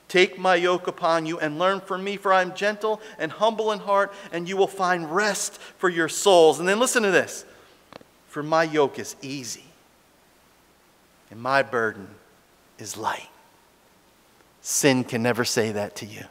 Take 0.08 0.39
my 0.39 0.56
yoke 0.56 0.88
upon 0.88 1.28
you 1.28 1.39
and 1.39 1.60
learn 1.60 1.82
from 1.82 2.04
me, 2.04 2.17
for 2.17 2.34
I 2.34 2.41
am 2.41 2.56
gentle 2.56 2.99
and 3.19 3.32
humble 3.32 3.71
in 3.71 3.80
heart, 3.80 4.12
and 4.32 4.49
you 4.49 4.58
will 4.58 4.67
find 4.67 5.13
rest 5.13 5.60
for 5.78 5.88
your 5.88 6.10
souls. 6.10 6.60
And 6.60 6.67
then 6.67 6.80
listen 6.80 7.04
to 7.04 7.12
this 7.12 7.45
For 8.28 8.41
my 8.41 8.63
yoke 8.63 8.97
is 8.97 9.15
easy, 9.21 9.65
and 11.30 11.39
my 11.39 11.62
burden 11.62 12.08
is 12.80 12.97
light. 12.97 13.30
Sin 14.62 15.04
can 15.04 15.21
never 15.21 15.45
say 15.45 15.71
that 15.71 15.95
to 15.97 16.06
you 16.06 16.25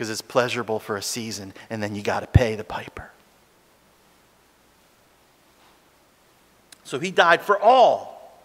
because 0.00 0.08
it's 0.08 0.22
pleasurable 0.22 0.78
for 0.78 0.96
a 0.96 1.02
season, 1.02 1.52
and 1.68 1.82
then 1.82 1.94
you 1.94 2.00
got 2.00 2.20
to 2.20 2.26
pay 2.26 2.54
the 2.54 2.64
piper. 2.64 3.10
So 6.84 6.98
he 6.98 7.10
died 7.10 7.42
for 7.42 7.60
all 7.60 8.40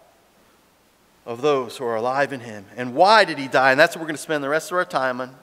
of 1.24 1.40
those 1.40 1.78
who 1.78 1.86
are 1.86 1.96
alive 1.96 2.34
in 2.34 2.40
him. 2.40 2.66
And 2.76 2.94
why 2.94 3.24
did 3.24 3.38
he 3.38 3.48
die? 3.48 3.70
And 3.70 3.80
that's 3.80 3.96
what 3.96 4.02
we're 4.02 4.08
going 4.08 4.16
to 4.16 4.22
spend 4.22 4.44
the 4.44 4.50
rest 4.50 4.70
of 4.70 4.76
our 4.76 4.84
time 4.84 5.18
on. 5.18 5.34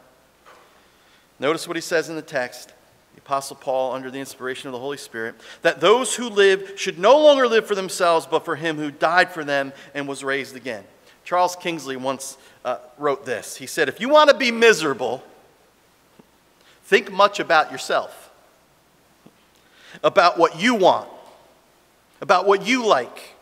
Notice 1.39 1.67
what 1.67 1.77
he 1.77 1.81
says 1.81 2.09
in 2.09 2.15
the 2.15 2.21
text. 2.21 2.71
the 3.15 3.21
Apostle 3.21 3.55
Paul, 3.55 3.93
under 3.93 4.11
the 4.11 4.19
inspiration 4.19 4.67
of 4.67 4.73
the 4.73 4.79
Holy 4.79 4.97
Spirit, 4.97 5.33
that 5.63 5.81
those 5.81 6.13
who 6.13 6.29
live 6.29 6.73
should 6.75 6.99
no 6.99 7.17
longer 7.17 7.47
live 7.47 7.65
for 7.65 7.73
themselves, 7.73 8.27
but 8.29 8.45
for 8.45 8.55
him 8.55 8.77
who 8.77 8.91
died 8.91 9.31
for 9.31 9.43
them 9.43 9.73
and 9.95 10.07
was 10.07 10.23
raised 10.23 10.55
again. 10.55 10.83
Charles 11.23 11.55
Kingsley 11.55 11.95
once 11.95 12.37
uh, 12.63 12.77
wrote 12.99 13.25
this. 13.25 13.55
He 13.55 13.65
said, 13.65 13.89
If 13.89 13.99
you 13.99 14.09
want 14.09 14.29
to 14.29 14.37
be 14.37 14.51
miserable, 14.51 15.23
think 16.83 17.11
much 17.11 17.39
about 17.39 17.71
yourself, 17.71 18.31
about 20.03 20.37
what 20.37 20.59
you 20.59 20.75
want, 20.75 21.09
about 22.21 22.45
what 22.45 22.65
you 22.65 22.85
like, 22.85 23.35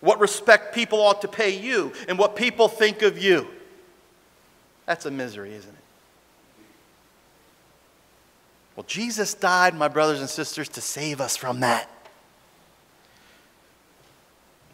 what 0.00 0.20
respect 0.20 0.74
people 0.74 1.00
ought 1.00 1.22
to 1.22 1.28
pay 1.28 1.58
you, 1.58 1.92
and 2.08 2.18
what 2.18 2.36
people 2.36 2.68
think 2.68 3.02
of 3.02 3.18
you. 3.18 3.46
That's 4.86 5.06
a 5.06 5.10
misery, 5.10 5.52
isn't 5.52 5.70
it? 5.70 5.76
Well, 8.76 8.84
Jesus 8.86 9.32
died, 9.34 9.74
my 9.74 9.88
brothers 9.88 10.20
and 10.20 10.28
sisters, 10.28 10.68
to 10.70 10.80
save 10.80 11.20
us 11.20 11.36
from 11.36 11.60
that. 11.60 11.90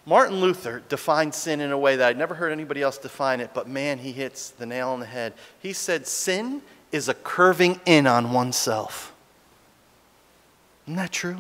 Martin 0.05 0.41
Luther 0.41 0.83
defined 0.89 1.33
sin 1.35 1.61
in 1.61 1.71
a 1.71 1.79
way 1.79 1.95
that 1.95 2.09
I'd 2.09 2.19
never 2.19 2.35
heard 2.35 2.51
anybody 2.51 2.83
else 2.83 2.99
define 2.99 3.41
it, 3.41 3.51
but 3.55 3.69
man, 3.69 3.99
he 3.99 4.11
hits 4.11 4.51
the 4.51 4.67
nail 4.67 4.89
on 4.89 4.99
the 4.99 5.07
head. 5.07 5.33
He 5.61 5.73
said, 5.73 6.09
Sin 6.09 6.61
is 6.93 7.09
a 7.09 7.15
curving 7.15 7.81
in 7.87 8.07
on 8.07 8.33
oneself. 8.33 9.13
Isn't 10.87 10.97
that 10.97 11.11
true? 11.11 11.39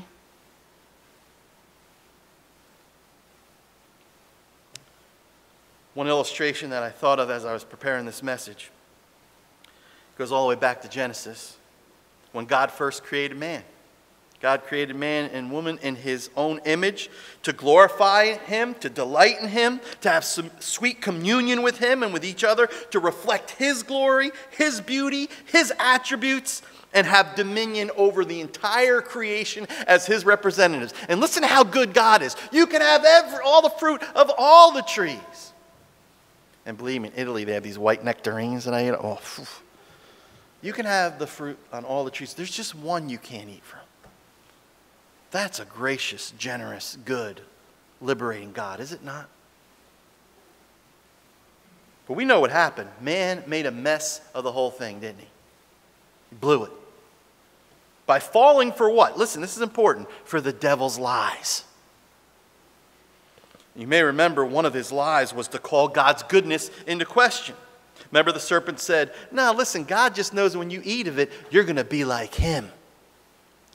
One 5.94 6.08
illustration 6.08 6.70
that 6.70 6.82
I 6.82 6.88
thought 6.88 7.20
of 7.20 7.28
as 7.28 7.44
I 7.44 7.52
was 7.52 7.64
preparing 7.64 8.06
this 8.06 8.22
message 8.22 8.70
goes 10.16 10.32
all 10.32 10.48
the 10.48 10.54
way 10.54 10.58
back 10.58 10.80
to 10.82 10.88
Genesis 10.88 11.58
when 12.32 12.46
God 12.46 12.70
first 12.70 13.04
created 13.04 13.36
man. 13.36 13.62
God 14.42 14.64
created 14.64 14.96
man 14.96 15.30
and 15.32 15.52
woman 15.52 15.78
in 15.82 15.94
his 15.94 16.28
own 16.36 16.60
image 16.64 17.08
to 17.44 17.52
glorify 17.52 18.34
him, 18.34 18.74
to 18.74 18.90
delight 18.90 19.40
in 19.40 19.48
him, 19.48 19.80
to 20.00 20.10
have 20.10 20.24
some 20.24 20.50
sweet 20.58 21.00
communion 21.00 21.62
with 21.62 21.78
him 21.78 22.02
and 22.02 22.12
with 22.12 22.24
each 22.24 22.42
other, 22.42 22.68
to 22.90 22.98
reflect 22.98 23.52
his 23.52 23.84
glory, 23.84 24.32
his 24.50 24.80
beauty, 24.80 25.30
his 25.46 25.72
attributes, 25.78 26.62
and 26.92 27.06
have 27.06 27.36
dominion 27.36 27.92
over 27.96 28.24
the 28.24 28.40
entire 28.40 29.00
creation 29.00 29.68
as 29.86 30.06
his 30.06 30.26
representatives. 30.26 30.92
And 31.08 31.20
listen 31.20 31.42
to 31.42 31.48
how 31.48 31.62
good 31.62 31.94
God 31.94 32.20
is. 32.20 32.34
You 32.50 32.66
can 32.66 32.80
have 32.80 33.04
every, 33.04 33.38
all 33.44 33.62
the 33.62 33.70
fruit 33.70 34.02
of 34.16 34.30
all 34.36 34.72
the 34.72 34.82
trees. 34.82 35.52
And 36.66 36.76
believe 36.76 37.00
me, 37.00 37.08
in 37.08 37.14
Italy, 37.16 37.44
they 37.44 37.54
have 37.54 37.62
these 37.62 37.78
white 37.78 38.02
nectarines, 38.02 38.66
and 38.66 38.74
I 38.74 38.88
eat. 38.88 38.94
Oh. 39.00 39.20
You 40.62 40.72
can 40.72 40.86
have 40.86 41.20
the 41.20 41.28
fruit 41.28 41.58
on 41.72 41.84
all 41.84 42.04
the 42.04 42.10
trees. 42.10 42.34
There's 42.34 42.50
just 42.50 42.74
one 42.74 43.08
you 43.08 43.18
can't 43.18 43.48
eat 43.48 43.64
from. 43.64 43.81
That's 45.32 45.58
a 45.60 45.64
gracious, 45.64 46.32
generous, 46.38 46.96
good, 47.04 47.40
liberating 48.00 48.52
God, 48.52 48.78
is 48.80 48.92
it 48.92 49.02
not? 49.02 49.28
But 52.06 52.14
we 52.14 52.26
know 52.26 52.40
what 52.40 52.50
happened. 52.50 52.90
Man 53.00 53.42
made 53.46 53.64
a 53.64 53.70
mess 53.70 54.20
of 54.34 54.44
the 54.44 54.52
whole 54.52 54.70
thing, 54.70 55.00
didn't 55.00 55.20
he? 55.20 55.28
He 56.30 56.36
blew 56.36 56.64
it. 56.64 56.70
By 58.04 58.18
falling 58.18 58.72
for 58.72 58.90
what? 58.90 59.18
Listen, 59.18 59.40
this 59.40 59.56
is 59.56 59.62
important 59.62 60.08
for 60.24 60.40
the 60.40 60.52
devil's 60.52 60.98
lies. 60.98 61.64
You 63.74 63.86
may 63.86 64.02
remember 64.02 64.44
one 64.44 64.66
of 64.66 64.74
his 64.74 64.92
lies 64.92 65.32
was 65.32 65.48
to 65.48 65.58
call 65.58 65.88
God's 65.88 66.22
goodness 66.24 66.70
into 66.86 67.06
question. 67.06 67.54
Remember, 68.10 68.32
the 68.32 68.40
serpent 68.40 68.80
said, 68.80 69.14
Now, 69.30 69.54
listen, 69.54 69.84
God 69.84 70.14
just 70.14 70.34
knows 70.34 70.54
when 70.54 70.68
you 70.68 70.82
eat 70.84 71.06
of 71.06 71.18
it, 71.18 71.32
you're 71.50 71.64
going 71.64 71.76
to 71.76 71.84
be 71.84 72.04
like 72.04 72.34
him. 72.34 72.70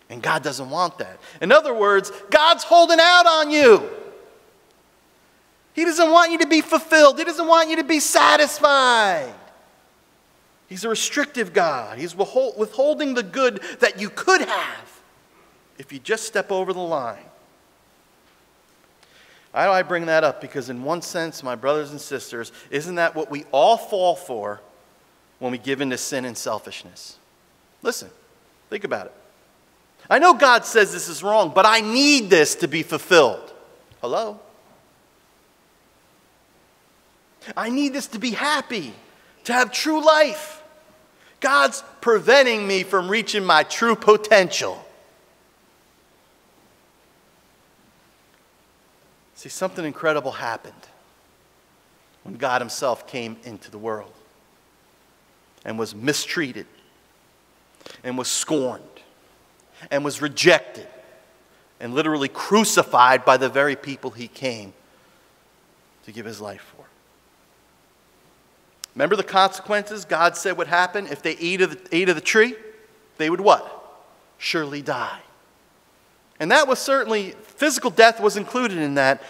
And 0.09 0.21
God 0.21 0.43
doesn't 0.43 0.69
want 0.69 0.97
that. 0.99 1.19
In 1.41 1.51
other 1.51 1.73
words, 1.73 2.11
God's 2.29 2.63
holding 2.63 2.99
out 2.99 3.25
on 3.25 3.51
you. 3.51 3.89
He 5.73 5.83
doesn't 5.83 6.11
want 6.11 6.31
you 6.31 6.39
to 6.39 6.47
be 6.47 6.61
fulfilled, 6.61 7.19
He 7.19 7.25
doesn't 7.25 7.47
want 7.47 7.69
you 7.69 7.75
to 7.75 7.83
be 7.83 7.99
satisfied. 7.99 9.33
He's 10.67 10.83
a 10.83 10.89
restrictive 10.89 11.53
God. 11.53 11.97
He's 11.97 12.13
withholding 12.15 13.13
the 13.13 13.23
good 13.23 13.61
that 13.79 14.01
you 14.01 14.09
could 14.09 14.41
have 14.41 15.01
if 15.77 15.93
you 15.93 15.99
just 15.99 16.25
step 16.25 16.51
over 16.51 16.73
the 16.73 16.79
line. 16.79 17.23
Why 19.51 19.65
do 19.65 19.71
I 19.71 19.81
bring 19.81 20.07
that 20.07 20.23
up? 20.23 20.41
Because, 20.41 20.69
in 20.69 20.83
one 20.83 21.01
sense, 21.01 21.41
my 21.41 21.55
brothers 21.55 21.91
and 21.91 22.01
sisters, 22.01 22.51
isn't 22.69 22.95
that 22.95 23.15
what 23.15 23.31
we 23.31 23.45
all 23.51 23.77
fall 23.77 24.15
for 24.15 24.61
when 25.39 25.51
we 25.51 25.57
give 25.57 25.79
into 25.79 25.97
sin 25.97 26.25
and 26.25 26.37
selfishness? 26.37 27.17
Listen, 27.81 28.09
think 28.69 28.83
about 28.83 29.05
it. 29.05 29.13
I 30.09 30.19
know 30.19 30.33
God 30.33 30.65
says 30.65 30.93
this 30.93 31.09
is 31.09 31.21
wrong, 31.21 31.51
but 31.53 31.65
I 31.65 31.81
need 31.81 32.29
this 32.29 32.55
to 32.55 32.67
be 32.67 32.83
fulfilled. 32.83 33.53
Hello? 34.01 34.39
I 37.55 37.69
need 37.69 37.93
this 37.93 38.07
to 38.07 38.19
be 38.19 38.31
happy, 38.31 38.93
to 39.45 39.53
have 39.53 39.71
true 39.71 40.03
life. 40.03 40.63
God's 41.39 41.83
preventing 42.01 42.67
me 42.67 42.83
from 42.83 43.09
reaching 43.09 43.45
my 43.45 43.63
true 43.63 43.95
potential. 43.95 44.83
See, 49.35 49.49
something 49.49 49.85
incredible 49.85 50.31
happened 50.31 50.73
when 52.23 52.35
God 52.35 52.59
Himself 52.59 53.07
came 53.07 53.37
into 53.43 53.69
the 53.69 53.77
world 53.77 54.13
and 55.63 55.77
was 55.77 55.93
mistreated 55.93 56.65
and 58.03 58.17
was 58.17 58.29
scorned 58.29 58.83
and 59.91 60.03
was 60.03 60.21
rejected 60.21 60.87
and 61.79 61.93
literally 61.93 62.27
crucified 62.27 63.23
by 63.25 63.37
the 63.37 63.49
very 63.49 63.75
people 63.75 64.11
He 64.11 64.27
came 64.27 64.73
to 66.05 66.11
give 66.11 66.25
His 66.25 66.41
life 66.41 66.73
for. 66.75 66.85
Remember 68.95 69.15
the 69.15 69.23
consequences 69.23 70.05
God 70.05 70.35
said 70.35 70.57
would 70.57 70.67
happen 70.67 71.05
if 71.07 71.21
they 71.21 71.37
ate 71.37 71.61
of 71.61 71.71
the, 71.71 71.95
ate 71.95 72.09
of 72.09 72.15
the 72.15 72.21
tree? 72.21 72.55
They 73.17 73.29
would 73.29 73.41
what? 73.41 73.73
Surely 74.39 74.81
die. 74.81 75.19
And 76.39 76.51
that 76.51 76.67
was 76.67 76.79
certainly, 76.79 77.35
physical 77.43 77.91
death 77.91 78.19
was 78.19 78.37
included 78.37 78.79
in 78.79 78.95
that. 78.95 79.21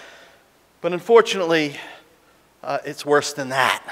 But 0.79 0.93
unfortunately, 0.93 1.75
uh, 2.63 2.79
it's 2.85 3.05
worse 3.05 3.33
than 3.33 3.49
that. 3.49 3.83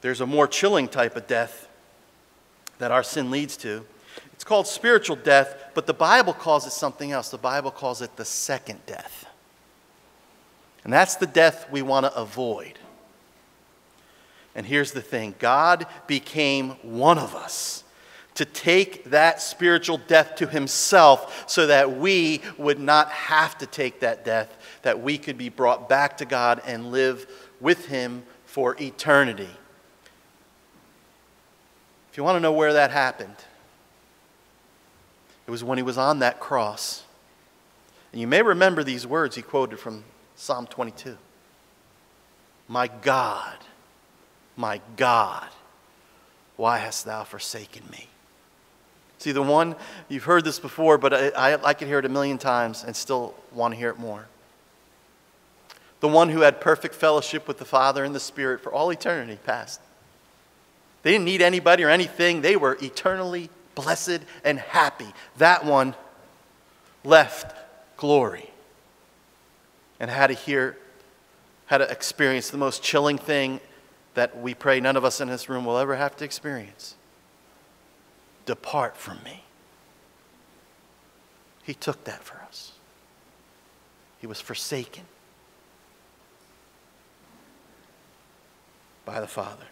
There's 0.00 0.20
a 0.20 0.26
more 0.26 0.48
chilling 0.48 0.88
type 0.88 1.14
of 1.14 1.26
death 1.26 1.68
that 2.80 2.90
our 2.90 3.04
sin 3.04 3.30
leads 3.30 3.56
to. 3.58 3.84
It's 4.32 4.42
called 4.42 4.66
spiritual 4.66 5.16
death, 5.16 5.70
but 5.74 5.86
the 5.86 5.94
Bible 5.94 6.32
calls 6.32 6.66
it 6.66 6.72
something 6.72 7.12
else. 7.12 7.28
The 7.28 7.38
Bible 7.38 7.70
calls 7.70 8.02
it 8.02 8.16
the 8.16 8.24
second 8.24 8.80
death. 8.86 9.26
And 10.82 10.92
that's 10.92 11.16
the 11.16 11.26
death 11.26 11.70
we 11.70 11.82
want 11.82 12.06
to 12.06 12.14
avoid. 12.16 12.78
And 14.54 14.66
here's 14.66 14.92
the 14.92 15.02
thing 15.02 15.34
God 15.38 15.86
became 16.06 16.70
one 16.82 17.18
of 17.18 17.34
us 17.34 17.84
to 18.34 18.44
take 18.44 19.04
that 19.04 19.42
spiritual 19.42 19.98
death 19.98 20.36
to 20.36 20.46
himself 20.46 21.44
so 21.48 21.66
that 21.66 21.98
we 21.98 22.40
would 22.56 22.80
not 22.80 23.10
have 23.10 23.58
to 23.58 23.66
take 23.66 24.00
that 24.00 24.24
death, 24.24 24.56
that 24.82 25.02
we 25.02 25.18
could 25.18 25.36
be 25.36 25.50
brought 25.50 25.88
back 25.88 26.16
to 26.16 26.24
God 26.24 26.62
and 26.64 26.90
live 26.90 27.26
with 27.60 27.86
him 27.86 28.22
for 28.46 28.74
eternity. 28.80 29.50
If 32.10 32.16
you 32.16 32.24
want 32.24 32.36
to 32.36 32.40
know 32.40 32.52
where 32.52 32.72
that 32.72 32.90
happened, 32.90 33.36
it 35.46 35.50
was 35.50 35.62
when 35.62 35.78
he 35.78 35.82
was 35.82 35.98
on 35.98 36.20
that 36.20 36.40
cross. 36.40 37.04
And 38.12 38.20
you 38.20 38.26
may 38.26 38.42
remember 38.42 38.82
these 38.82 39.06
words 39.06 39.36
he 39.36 39.42
quoted 39.42 39.78
from 39.78 40.04
Psalm 40.34 40.66
22 40.66 41.16
My 42.68 42.88
God, 42.88 43.58
my 44.56 44.80
God, 44.96 45.48
why 46.56 46.78
hast 46.78 47.04
thou 47.04 47.24
forsaken 47.24 47.82
me? 47.90 48.08
See, 49.18 49.32
the 49.32 49.42
one, 49.42 49.76
you've 50.08 50.24
heard 50.24 50.44
this 50.44 50.58
before, 50.58 50.96
but 50.96 51.12
I, 51.12 51.28
I, 51.28 51.68
I 51.68 51.74
could 51.74 51.88
hear 51.88 51.98
it 51.98 52.06
a 52.06 52.08
million 52.08 52.38
times 52.38 52.84
and 52.84 52.96
still 52.96 53.34
want 53.52 53.74
to 53.74 53.78
hear 53.78 53.90
it 53.90 53.98
more. 53.98 54.26
The 56.00 56.08
one 56.08 56.30
who 56.30 56.40
had 56.40 56.60
perfect 56.60 56.94
fellowship 56.94 57.46
with 57.46 57.58
the 57.58 57.66
Father 57.66 58.02
and 58.02 58.14
the 58.14 58.20
Spirit 58.20 58.62
for 58.62 58.72
all 58.72 58.90
eternity 58.90 59.38
past. 59.44 59.80
They 61.02 61.12
didn't 61.12 61.24
need 61.24 61.42
anybody 61.42 61.84
or 61.84 61.88
anything, 61.88 62.42
they 62.42 62.56
were 62.56 62.76
eternally 62.80 63.50
blessed 63.74 64.20
and 64.44 64.58
happy. 64.58 65.08
That 65.38 65.64
one 65.64 65.94
left 67.04 67.56
glory 67.96 68.50
and 69.98 70.10
had 70.10 70.28
to 70.28 70.34
hear, 70.34 70.76
had 71.66 71.78
to 71.78 71.90
experience 71.90 72.50
the 72.50 72.58
most 72.58 72.82
chilling 72.82 73.18
thing 73.18 73.60
that 74.14 74.38
we 74.38 74.54
pray 74.54 74.80
none 74.80 74.96
of 74.96 75.04
us 75.04 75.20
in 75.20 75.28
this 75.28 75.48
room 75.48 75.64
will 75.64 75.78
ever 75.78 75.96
have 75.96 76.16
to 76.16 76.24
experience 76.24 76.96
Depart 78.46 78.96
from 78.96 79.22
me. 79.22 79.44
He 81.62 81.74
took 81.74 82.04
that 82.04 82.22
for 82.24 82.38
us. 82.48 82.72
He 84.18 84.26
was 84.26 84.40
forsaken 84.40 85.04
by 89.04 89.20
the 89.20 89.26
Father 89.26 89.66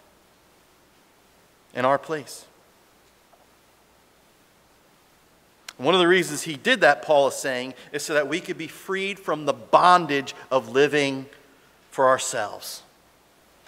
in 1.75 1.85
our 1.85 1.99
place. 1.99 2.45
One 5.77 5.95
of 5.95 6.01
the 6.01 6.09
reasons 6.09 6.43
he 6.43 6.57
did 6.57 6.81
that, 6.81 7.03
Paul 7.03 7.29
is 7.29 7.35
saying, 7.35 7.75
is 7.93 8.03
so 8.03 8.15
that 8.15 8.29
we 8.29 8.41
could 8.41 8.59
be 8.59 8.67
freed 8.67 9.19
from 9.19 9.47
the 9.47 9.53
bondage 9.53 10.35
of 10.51 10.71
living 10.71 11.27
for 11.91 12.09
ourselves. 12.09 12.83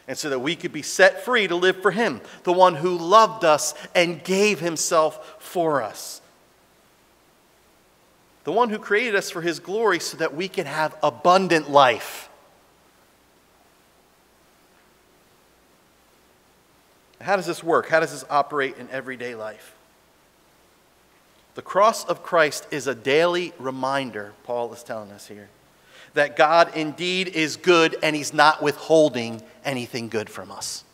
And 0.08 0.18
so 0.18 0.30
that 0.30 0.40
we 0.40 0.56
could 0.56 0.72
be 0.72 0.82
set 0.82 1.24
free 1.24 1.46
to 1.46 1.54
live 1.54 1.80
for 1.82 1.92
him, 1.92 2.20
the 2.42 2.52
one 2.52 2.74
who 2.74 2.96
loved 2.96 3.44
us 3.44 3.74
and 3.94 4.24
gave 4.24 4.58
himself 4.58 5.36
for 5.38 5.82
us. 5.82 6.20
The 8.42 8.52
one 8.52 8.70
who 8.70 8.78
created 8.78 9.14
us 9.14 9.30
for 9.30 9.42
his 9.42 9.60
glory 9.60 10.00
so 10.00 10.16
that 10.16 10.34
we 10.34 10.48
can 10.48 10.66
have 10.66 10.96
abundant 11.02 11.70
life 11.70 12.29
How 17.20 17.36
does 17.36 17.46
this 17.46 17.62
work? 17.62 17.88
How 17.88 18.00
does 18.00 18.12
this 18.12 18.24
operate 18.30 18.76
in 18.78 18.88
everyday 18.90 19.34
life? 19.34 19.74
The 21.54 21.62
cross 21.62 22.04
of 22.04 22.22
Christ 22.22 22.66
is 22.70 22.86
a 22.86 22.94
daily 22.94 23.52
reminder, 23.58 24.32
Paul 24.44 24.72
is 24.72 24.82
telling 24.82 25.10
us 25.10 25.26
here, 25.26 25.48
that 26.14 26.36
God 26.36 26.74
indeed 26.74 27.28
is 27.28 27.56
good 27.56 27.96
and 28.02 28.16
he's 28.16 28.32
not 28.32 28.62
withholding 28.62 29.42
anything 29.64 30.08
good 30.08 30.30
from 30.30 30.50
us. 30.50 30.84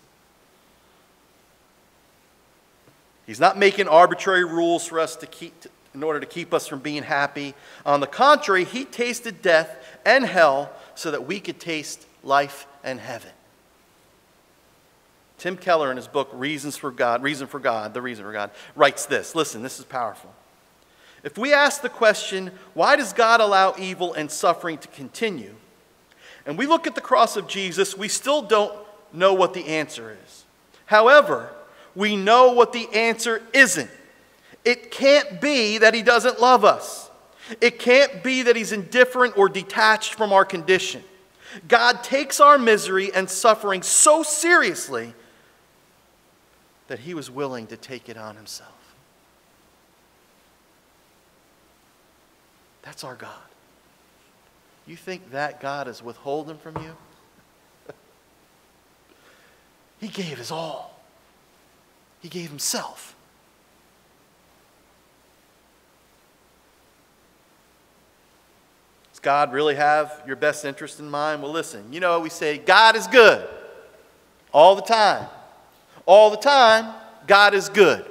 He's 3.27 3.41
not 3.41 3.59
making 3.59 3.89
arbitrary 3.89 4.45
rules 4.45 4.87
for 4.87 5.01
us 5.01 5.17
to 5.17 5.27
keep 5.27 5.67
in 5.95 6.03
order 6.03 6.21
to 6.21 6.27
keep 6.27 6.53
us 6.53 6.67
from 6.67 6.81
being 6.81 7.03
happy. 7.03 7.55
On 7.87 8.01
the 8.01 8.07
contrary, 8.07 8.65
he 8.65 8.85
tasted 8.85 9.41
death 9.41 9.75
and 10.05 10.27
hell 10.27 10.71
so 10.95 11.11
that 11.11 11.27
we 11.27 11.41
could 11.41 11.59
taste 11.59 12.07
life 12.23 12.67
and 12.85 13.01
heaven. 13.01 13.31
Tim 15.39 15.57
Keller 15.57 15.91
in 15.91 15.97
his 15.97 16.09
book 16.09 16.31
Reasons 16.33 16.77
for 16.77 16.91
God, 16.91 17.23
Reason 17.23 17.47
for 17.47 17.61
God, 17.61 17.95
The 17.95 18.03
Reason 18.03 18.25
for 18.25 18.33
God, 18.33 18.51
writes 18.75 19.07
this. 19.07 19.35
Listen, 19.35 19.63
this 19.63 19.79
is 19.79 19.85
powerful. 19.85 20.33
If 21.23 21.37
we 21.37 21.53
ask 21.53 21.83
the 21.83 21.89
question, 21.89 22.53
why 22.75 22.97
does 22.97 23.13
God 23.13 23.41
allow 23.41 23.75
evil 23.79 24.15
and 24.15 24.31
suffering 24.31 24.79
to 24.79 24.89
continue? 24.89 25.55
And 26.47 26.57
we 26.57 26.67
look 26.67 26.87
at 26.87 26.95
the 26.95 27.01
cross 27.01 27.37
of 27.37 27.49
Jesus, 27.49 27.97
we 27.97 28.09
still 28.09 28.43
don't 28.43 28.73
know 29.13 29.35
what 29.35 29.53
the 29.53 29.67
answer 29.67 30.17
is. 30.25 30.45
However, 30.87 31.51
we 31.95 32.17
know 32.17 32.53
what 32.53 32.73
the 32.73 32.89
answer 32.93 33.43
isn't. 33.53 33.91
It 34.65 34.91
can't 34.91 35.41
be 35.41 35.79
that 35.79 35.95
he 35.95 36.03
doesn't 36.03 36.41
love 36.41 36.65
us. 36.65 37.11
It 37.61 37.79
can't 37.79 38.23
be 38.23 38.43
that 38.43 38.57
he's 38.57 38.73
indifferent 38.73 39.37
or 39.37 39.49
detached 39.49 40.15
from 40.15 40.33
our 40.33 40.45
condition. 40.45 41.03
God 41.69 42.03
takes 42.03 42.41
our 42.41 42.59
misery 42.59 43.13
and 43.15 43.31
suffering 43.31 43.83
so 43.83 44.23
seriously 44.23 45.15
that 46.89 47.01
he 47.01 47.15
was 47.15 47.31
willing 47.31 47.67
to 47.69 47.77
take 47.77 48.09
it 48.09 48.17
on 48.17 48.37
himself. 48.37 48.71
That's 52.83 53.03
our 53.03 53.17
God. 53.17 53.33
You 54.87 54.95
think 54.97 55.33
that 55.33 55.61
God 55.61 55.89
is 55.89 56.03
withholding 56.03 56.59
from 56.59 56.77
you? 56.77 56.97
he 60.01 60.07
gave 60.07 60.39
his 60.39 60.53
all, 60.53 61.01
he 62.21 62.29
gave 62.29 62.49
himself. 62.49 63.17
Does 69.13 69.21
God 69.21 69.53
really 69.53 69.75
have 69.75 70.23
your 70.25 70.37
best 70.37 70.65
interest 70.65 71.01
in 71.01 71.11
mind? 71.11 71.43
Well, 71.43 71.51
listen, 71.51 71.93
you 71.93 71.99
know, 71.99 72.21
we 72.21 72.29
say 72.29 72.59
God 72.59 72.95
is 72.95 73.09
good 73.09 73.49
all 74.53 74.77
the 74.77 74.83
time. 74.83 75.27
All 76.07 76.31
the 76.31 76.37
time, 76.37 76.95
God 77.27 77.53
is 77.53 77.69
good. 77.69 78.07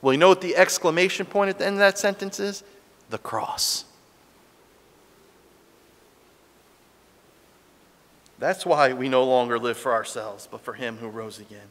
Well, 0.00 0.12
you 0.12 0.18
know 0.18 0.28
what 0.28 0.40
the 0.40 0.54
exclamation 0.54 1.26
point 1.26 1.50
at 1.50 1.58
the 1.58 1.66
end 1.66 1.74
of 1.74 1.80
that 1.80 1.98
sentence 1.98 2.38
is? 2.38 2.62
The 3.10 3.18
cross. 3.18 3.84
That's 8.38 8.64
why 8.64 8.92
we 8.92 9.08
no 9.08 9.24
longer 9.24 9.58
live 9.58 9.76
for 9.76 9.92
ourselves, 9.92 10.46
but 10.48 10.60
for 10.60 10.74
Him 10.74 10.98
who 10.98 11.08
rose 11.08 11.40
again. 11.40 11.66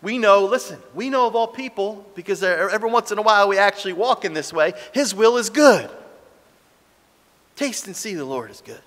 We 0.00 0.16
know, 0.16 0.46
listen, 0.46 0.78
we 0.94 1.10
know 1.10 1.26
of 1.26 1.36
all 1.36 1.46
people, 1.46 2.06
because 2.14 2.42
every 2.42 2.90
once 2.90 3.12
in 3.12 3.18
a 3.18 3.22
while 3.22 3.48
we 3.48 3.58
actually 3.58 3.92
walk 3.92 4.24
in 4.24 4.32
this 4.32 4.50
way, 4.50 4.72
His 4.94 5.14
will 5.14 5.36
is 5.36 5.50
good. 5.50 5.90
Taste 7.54 7.86
and 7.86 7.94
see 7.94 8.14
the 8.14 8.24
Lord 8.24 8.50
is 8.50 8.62
good. 8.62 8.80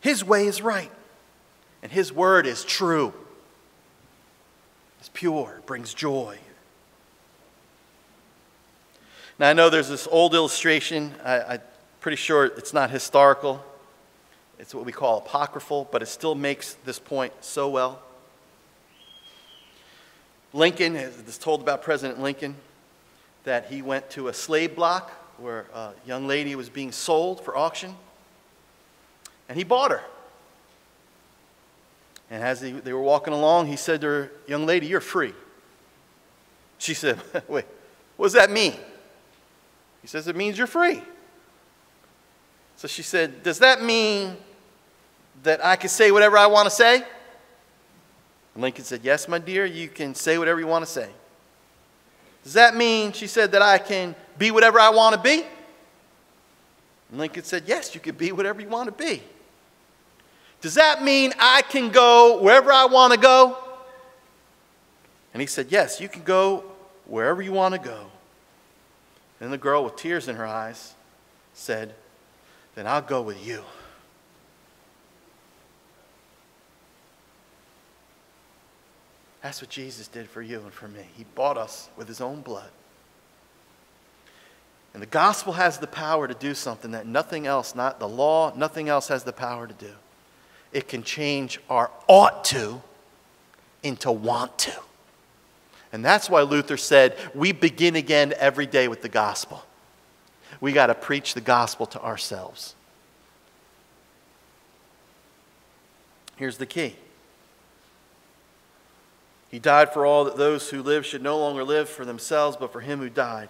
His 0.00 0.22
way 0.22 0.46
is 0.46 0.62
right, 0.62 0.92
and 1.84 1.92
His 1.92 2.12
word 2.12 2.46
is 2.46 2.64
true. 2.64 3.14
It's 4.98 5.10
pure, 5.14 5.56
it 5.58 5.66
brings 5.66 5.94
joy. 5.94 6.38
Now, 9.38 9.50
I 9.50 9.52
know 9.52 9.70
there's 9.70 9.88
this 9.88 10.08
old 10.10 10.34
illustration. 10.34 11.14
I, 11.24 11.38
I 11.40 11.58
Pretty 12.04 12.16
sure 12.16 12.44
it's 12.44 12.74
not 12.74 12.90
historical. 12.90 13.64
It's 14.58 14.74
what 14.74 14.84
we 14.84 14.92
call 14.92 15.20
apocryphal, 15.20 15.88
but 15.90 16.02
it 16.02 16.06
still 16.08 16.34
makes 16.34 16.74
this 16.84 16.98
point 16.98 17.32
so 17.40 17.70
well. 17.70 18.02
Lincoln 20.52 20.96
is 20.96 21.38
told 21.38 21.62
about 21.62 21.80
President 21.80 22.20
Lincoln 22.20 22.56
that 23.44 23.70
he 23.70 23.80
went 23.80 24.10
to 24.10 24.28
a 24.28 24.34
slave 24.34 24.76
block 24.76 25.12
where 25.38 25.64
a 25.72 25.92
young 26.06 26.26
lady 26.26 26.54
was 26.56 26.68
being 26.68 26.92
sold 26.92 27.40
for 27.42 27.56
auction, 27.56 27.96
and 29.48 29.56
he 29.56 29.64
bought 29.64 29.90
her. 29.90 30.02
And 32.30 32.42
as 32.42 32.60
they, 32.60 32.72
they 32.72 32.92
were 32.92 33.02
walking 33.02 33.32
along, 33.32 33.66
he 33.66 33.76
said 33.76 34.00
to 34.00 34.06
her, 34.06 34.32
Young 34.46 34.66
lady, 34.66 34.86
you're 34.86 35.00
free. 35.00 35.34
She 36.78 36.94
said, 36.94 37.18
Wait, 37.48 37.66
what 38.16 38.26
does 38.26 38.32
that 38.34 38.50
mean? 38.50 38.74
He 40.02 40.08
says, 40.08 40.28
It 40.28 40.36
means 40.36 40.58
you're 40.58 40.66
free. 40.66 41.02
So 42.76 42.88
she 42.88 43.02
said, 43.02 43.42
Does 43.42 43.58
that 43.60 43.82
mean 43.82 44.36
that 45.42 45.64
I 45.64 45.76
can 45.76 45.88
say 45.88 46.10
whatever 46.10 46.38
I 46.38 46.46
want 46.46 46.66
to 46.66 46.74
say? 46.74 46.96
And 48.54 48.62
Lincoln 48.62 48.84
said, 48.84 49.00
Yes, 49.02 49.28
my 49.28 49.38
dear, 49.38 49.64
you 49.64 49.88
can 49.88 50.14
say 50.14 50.38
whatever 50.38 50.60
you 50.60 50.66
want 50.66 50.84
to 50.84 50.90
say. 50.90 51.10
Does 52.42 52.54
that 52.54 52.76
mean, 52.76 53.12
she 53.12 53.26
said, 53.26 53.52
that 53.52 53.62
I 53.62 53.78
can 53.78 54.14
be 54.36 54.50
whatever 54.50 54.78
I 54.78 54.90
want 54.90 55.14
to 55.14 55.20
be? 55.20 55.44
And 57.10 57.18
Lincoln 57.18 57.44
said, 57.44 57.64
Yes, 57.66 57.94
you 57.94 58.00
can 58.00 58.16
be 58.16 58.32
whatever 58.32 58.60
you 58.60 58.68
want 58.68 58.86
to 58.96 59.04
be. 59.04 59.22
Does 60.64 60.76
that 60.76 61.04
mean 61.04 61.34
I 61.38 61.60
can 61.60 61.90
go 61.90 62.40
wherever 62.40 62.72
I 62.72 62.86
want 62.86 63.12
to 63.12 63.18
go? 63.18 63.54
And 65.34 65.42
he 65.42 65.46
said, 65.46 65.66
Yes, 65.68 66.00
you 66.00 66.08
can 66.08 66.22
go 66.22 66.64
wherever 67.04 67.42
you 67.42 67.52
want 67.52 67.74
to 67.74 67.78
go. 67.78 68.06
And 69.42 69.52
the 69.52 69.58
girl, 69.58 69.84
with 69.84 69.96
tears 69.96 70.26
in 70.26 70.36
her 70.36 70.46
eyes, 70.46 70.94
said, 71.52 71.94
then 72.76 72.86
I'll 72.86 73.02
go 73.02 73.20
with 73.20 73.46
you. 73.46 73.62
That's 79.42 79.60
what 79.60 79.68
Jesus 79.68 80.08
did 80.08 80.30
for 80.30 80.40
you 80.40 80.60
and 80.60 80.72
for 80.72 80.88
me. 80.88 81.04
He 81.14 81.26
bought 81.34 81.58
us 81.58 81.90
with 81.94 82.08
his 82.08 82.22
own 82.22 82.40
blood. 82.40 82.70
And 84.94 85.02
the 85.02 85.06
gospel 85.06 85.52
has 85.52 85.76
the 85.76 85.86
power 85.86 86.26
to 86.26 86.32
do 86.32 86.54
something 86.54 86.92
that 86.92 87.06
nothing 87.06 87.46
else, 87.46 87.74
not 87.74 88.00
the 88.00 88.08
law, 88.08 88.54
nothing 88.56 88.88
else 88.88 89.08
has 89.08 89.24
the 89.24 89.32
power 89.34 89.66
to 89.66 89.74
do. 89.74 89.92
It 90.74 90.86
can 90.88 91.02
change 91.02 91.58
our 91.70 91.90
ought 92.06 92.44
to 92.46 92.82
into 93.82 94.12
want 94.12 94.58
to. 94.58 94.72
And 95.94 96.04
that's 96.04 96.28
why 96.28 96.42
Luther 96.42 96.76
said, 96.76 97.16
we 97.34 97.52
begin 97.52 97.96
again 97.96 98.34
every 98.38 98.66
day 98.66 98.88
with 98.88 99.00
the 99.00 99.08
gospel 99.08 99.64
we 100.60 100.72
got 100.72 100.86
to 100.86 100.94
preach 100.94 101.34
the 101.34 101.40
gospel 101.40 101.86
to 101.86 102.02
ourselves. 102.02 102.74
Here's 106.36 106.56
the 106.56 106.66
key 106.66 106.96
He 109.50 109.58
died 109.58 109.92
for 109.92 110.04
all 110.04 110.24
that 110.24 110.36
those 110.36 110.70
who 110.70 110.82
live 110.82 111.06
should 111.06 111.22
no 111.22 111.38
longer 111.38 111.64
live 111.64 111.88
for 111.88 112.04
themselves, 112.04 112.56
but 112.56 112.72
for 112.72 112.80
him 112.80 112.98
who 112.98 113.08
died 113.08 113.48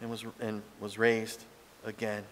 and 0.00 0.10
was, 0.10 0.24
and 0.40 0.62
was 0.80 0.98
raised 0.98 1.44
again. 1.84 2.24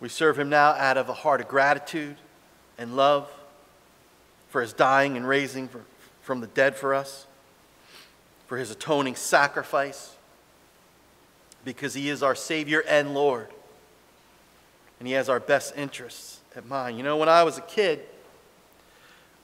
We 0.00 0.08
serve 0.08 0.38
him 0.38 0.48
now 0.48 0.70
out 0.70 0.96
of 0.96 1.08
a 1.08 1.14
heart 1.14 1.40
of 1.40 1.48
gratitude 1.48 2.16
and 2.78 2.96
love 2.96 3.30
for 4.50 4.60
his 4.60 4.72
dying 4.72 5.16
and 5.16 5.26
raising 5.26 5.68
for, 5.68 5.80
from 6.22 6.40
the 6.40 6.46
dead 6.48 6.76
for 6.76 6.94
us 6.94 7.26
for 8.46 8.58
his 8.58 8.70
atoning 8.70 9.16
sacrifice, 9.16 10.14
because 11.64 11.94
he 11.94 12.08
is 12.08 12.22
our 12.22 12.34
Savior 12.34 12.84
and 12.86 13.14
Lord. 13.14 13.48
And 14.98 15.08
he 15.08 15.14
has 15.14 15.28
our 15.28 15.40
best 15.40 15.76
interests 15.76 16.40
at 16.54 16.66
mind. 16.66 16.96
You 16.96 17.02
know, 17.02 17.16
when 17.16 17.28
I 17.28 17.42
was 17.42 17.58
a 17.58 17.62
kid, 17.62 18.00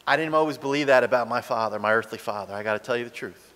I 0.07 0.17
didn't 0.17 0.35
always 0.35 0.59
believe 0.59 0.89
that 0.89 1.03
about 1.03 1.29
my 1.29 1.41
father, 1.41 1.79
my 1.79 1.93
earthly 1.93 2.19
father. 2.19 2.55
I 2.55 2.63
got 2.63 2.75
to 2.75 2.79
tell 2.79 2.97
you 2.97 3.05
the 3.05 3.11
truth. 3.11 3.53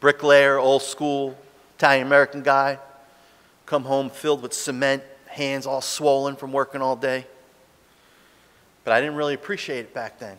Bricklayer, 0.00 0.58
old 0.58 0.82
school, 0.82 1.36
Italian 1.76 2.06
American 2.06 2.42
guy, 2.42 2.78
come 3.66 3.84
home 3.84 4.10
filled 4.10 4.42
with 4.42 4.54
cement, 4.54 5.02
hands 5.30 5.66
all 5.66 5.80
swollen 5.80 6.36
from 6.36 6.52
working 6.52 6.82
all 6.82 6.96
day. 6.96 7.26
But 8.84 8.92
I 8.92 9.00
didn't 9.00 9.16
really 9.16 9.34
appreciate 9.34 9.80
it 9.80 9.94
back 9.94 10.18
then. 10.18 10.38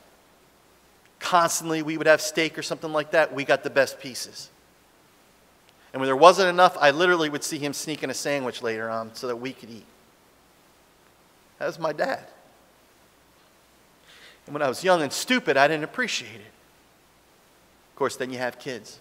constantly 1.21 1.81
we 1.81 1.97
would 1.97 2.07
have 2.07 2.19
steak 2.19 2.57
or 2.57 2.63
something 2.63 2.91
like 2.91 3.11
that, 3.11 3.33
we 3.33 3.45
got 3.45 3.63
the 3.63 3.69
best 3.69 3.99
pieces. 3.99 4.49
And 5.93 5.99
when 5.99 6.07
there 6.07 6.15
wasn't 6.15 6.49
enough, 6.49 6.77
I 6.79 6.91
literally 6.91 7.29
would 7.29 7.43
see 7.43 7.57
him 7.57 7.73
sneaking 7.73 8.09
a 8.09 8.13
sandwich 8.13 8.61
later 8.61 8.89
on 8.89 9.13
so 9.13 9.27
that 9.27 9.35
we 9.35 9.53
could 9.53 9.69
eat. 9.69 9.85
That 11.59 11.67
was 11.67 11.79
my 11.79 11.93
dad. 11.93 12.25
And 14.45 14.53
when 14.53 14.61
I 14.61 14.67
was 14.67 14.83
young 14.83 15.01
and 15.01 15.13
stupid, 15.13 15.57
I 15.57 15.67
didn't 15.67 15.83
appreciate 15.83 16.35
it. 16.35 16.51
Of 17.91 17.95
course, 17.95 18.15
then 18.15 18.31
you 18.31 18.39
have 18.39 18.57
kids. 18.57 18.99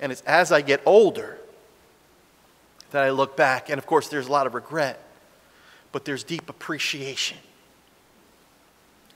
And 0.00 0.10
it's 0.10 0.22
as 0.22 0.50
I 0.50 0.62
get 0.62 0.80
older 0.86 1.38
that 2.90 3.02
I 3.02 3.10
look 3.10 3.36
back, 3.36 3.68
and 3.68 3.78
of 3.78 3.86
course, 3.86 4.08
there's 4.08 4.26
a 4.26 4.32
lot 4.32 4.46
of 4.46 4.54
regret, 4.54 5.02
but 5.92 6.04
there's 6.04 6.24
deep 6.24 6.48
appreciation 6.48 7.38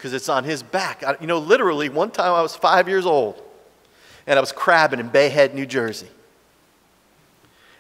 because 0.05 0.13
it's 0.13 0.29
on 0.29 0.45
his 0.45 0.63
back. 0.63 1.03
I, 1.03 1.17
you 1.19 1.27
know, 1.27 1.39
literally, 1.39 1.89
one 1.89 2.11
time 2.11 2.35
I 2.35 2.43
was 2.43 2.55
five 2.55 2.89
years 2.89 3.07
old 3.07 3.41
and 4.27 4.39
I 4.39 4.41
was 4.41 4.53
crabbing 4.53 5.01
in 5.01 5.09
Bay 5.09 5.31
Head, 5.31 5.55
New 5.55 5.65
Jersey. 5.65 6.09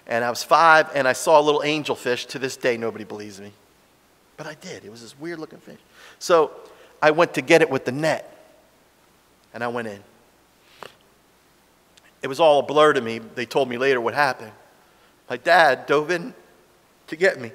And 0.06 0.24
I 0.24 0.30
was 0.30 0.42
five 0.42 0.90
and 0.94 1.06
I 1.06 1.12
saw 1.12 1.38
a 1.38 1.42
little 1.42 1.60
angelfish. 1.60 2.26
To 2.28 2.38
this 2.38 2.56
day, 2.56 2.78
nobody 2.78 3.04
believes 3.04 3.40
me. 3.42 3.52
But 4.38 4.46
I 4.46 4.54
did. 4.54 4.86
It 4.86 4.90
was 4.90 5.02
this 5.02 5.18
weird 5.18 5.38
looking 5.38 5.58
fish. 5.58 5.78
So 6.18 6.50
I 7.02 7.10
went 7.10 7.34
to 7.34 7.42
get 7.42 7.60
it 7.60 7.68
with 7.68 7.84
the 7.84 7.92
net 7.92 8.34
and 9.52 9.62
I 9.62 9.68
went 9.68 9.88
in. 9.88 10.02
It 12.22 12.28
was 12.28 12.40
all 12.40 12.60
a 12.60 12.62
blur 12.62 12.94
to 12.94 13.02
me. 13.02 13.18
They 13.18 13.44
told 13.44 13.68
me 13.68 13.76
later 13.76 14.00
what 14.00 14.14
happened. 14.14 14.52
My 15.28 15.36
dad 15.36 15.86
dove 15.86 16.10
in 16.10 16.34
to 17.06 17.16
get 17.16 17.40
me. 17.40 17.52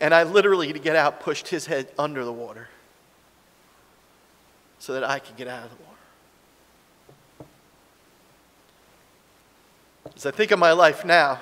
And 0.00 0.12
I 0.14 0.24
literally, 0.24 0.72
to 0.72 0.78
get 0.78 0.96
out, 0.96 1.20
pushed 1.20 1.48
his 1.48 1.66
head 1.66 1.88
under 1.98 2.24
the 2.24 2.32
water 2.32 2.68
so 4.78 4.92
that 4.94 5.04
I 5.04 5.18
could 5.18 5.36
get 5.36 5.48
out 5.48 5.64
of 5.64 5.70
the 5.70 5.76
water. 5.76 5.94
As 10.16 10.26
I 10.26 10.30
think 10.30 10.50
of 10.50 10.58
my 10.58 10.72
life 10.72 11.04
now, 11.04 11.40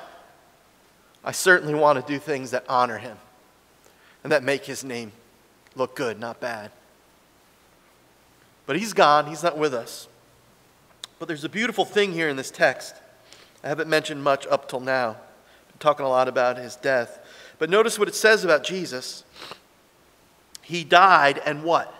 I 1.25 1.33
certainly 1.33 1.75
want 1.75 2.05
to 2.05 2.12
do 2.12 2.18
things 2.18 2.53
that 2.53 2.64
honor 2.68 2.99
him 2.99 3.16
and 4.23 4.33
that 4.33 4.42
make 4.42 4.64
his 4.64 4.85
name 4.85 5.12
look 5.75 5.97
good, 5.97 6.21
not 6.21 6.40
bad. 6.40 6.71
But 8.66 8.77
he's 8.77 8.92
gone, 8.92 9.27
he's 9.27 9.42
not 9.42 9.59
with 9.59 9.75
us. 9.75 10.09
But 11.18 11.29
there's 11.29 11.45
a 11.45 11.49
beautiful 11.49 11.85
thing 11.85 12.12
here 12.12 12.29
in 12.29 12.37
this 12.37 12.51
text. 12.51 12.95
I 13.64 13.68
haven't 13.68 13.88
mentioned 13.88 14.22
much 14.22 14.46
up 14.46 14.68
till 14.68 14.81
now. 14.81 15.11
I'm 15.11 15.79
talking 15.79 16.05
a 16.05 16.09
lot 16.09 16.29
about 16.29 16.59
his 16.59 16.77
death. 16.77 17.20
But 17.59 17.70
notice 17.70 17.98
what 17.98 18.09
it 18.09 18.14
says 18.14 18.44
about 18.44 18.64
Jesus. 18.64 19.25
He 20.62 20.85
died 20.85 21.40
and 21.44 21.62
what? 21.62 21.92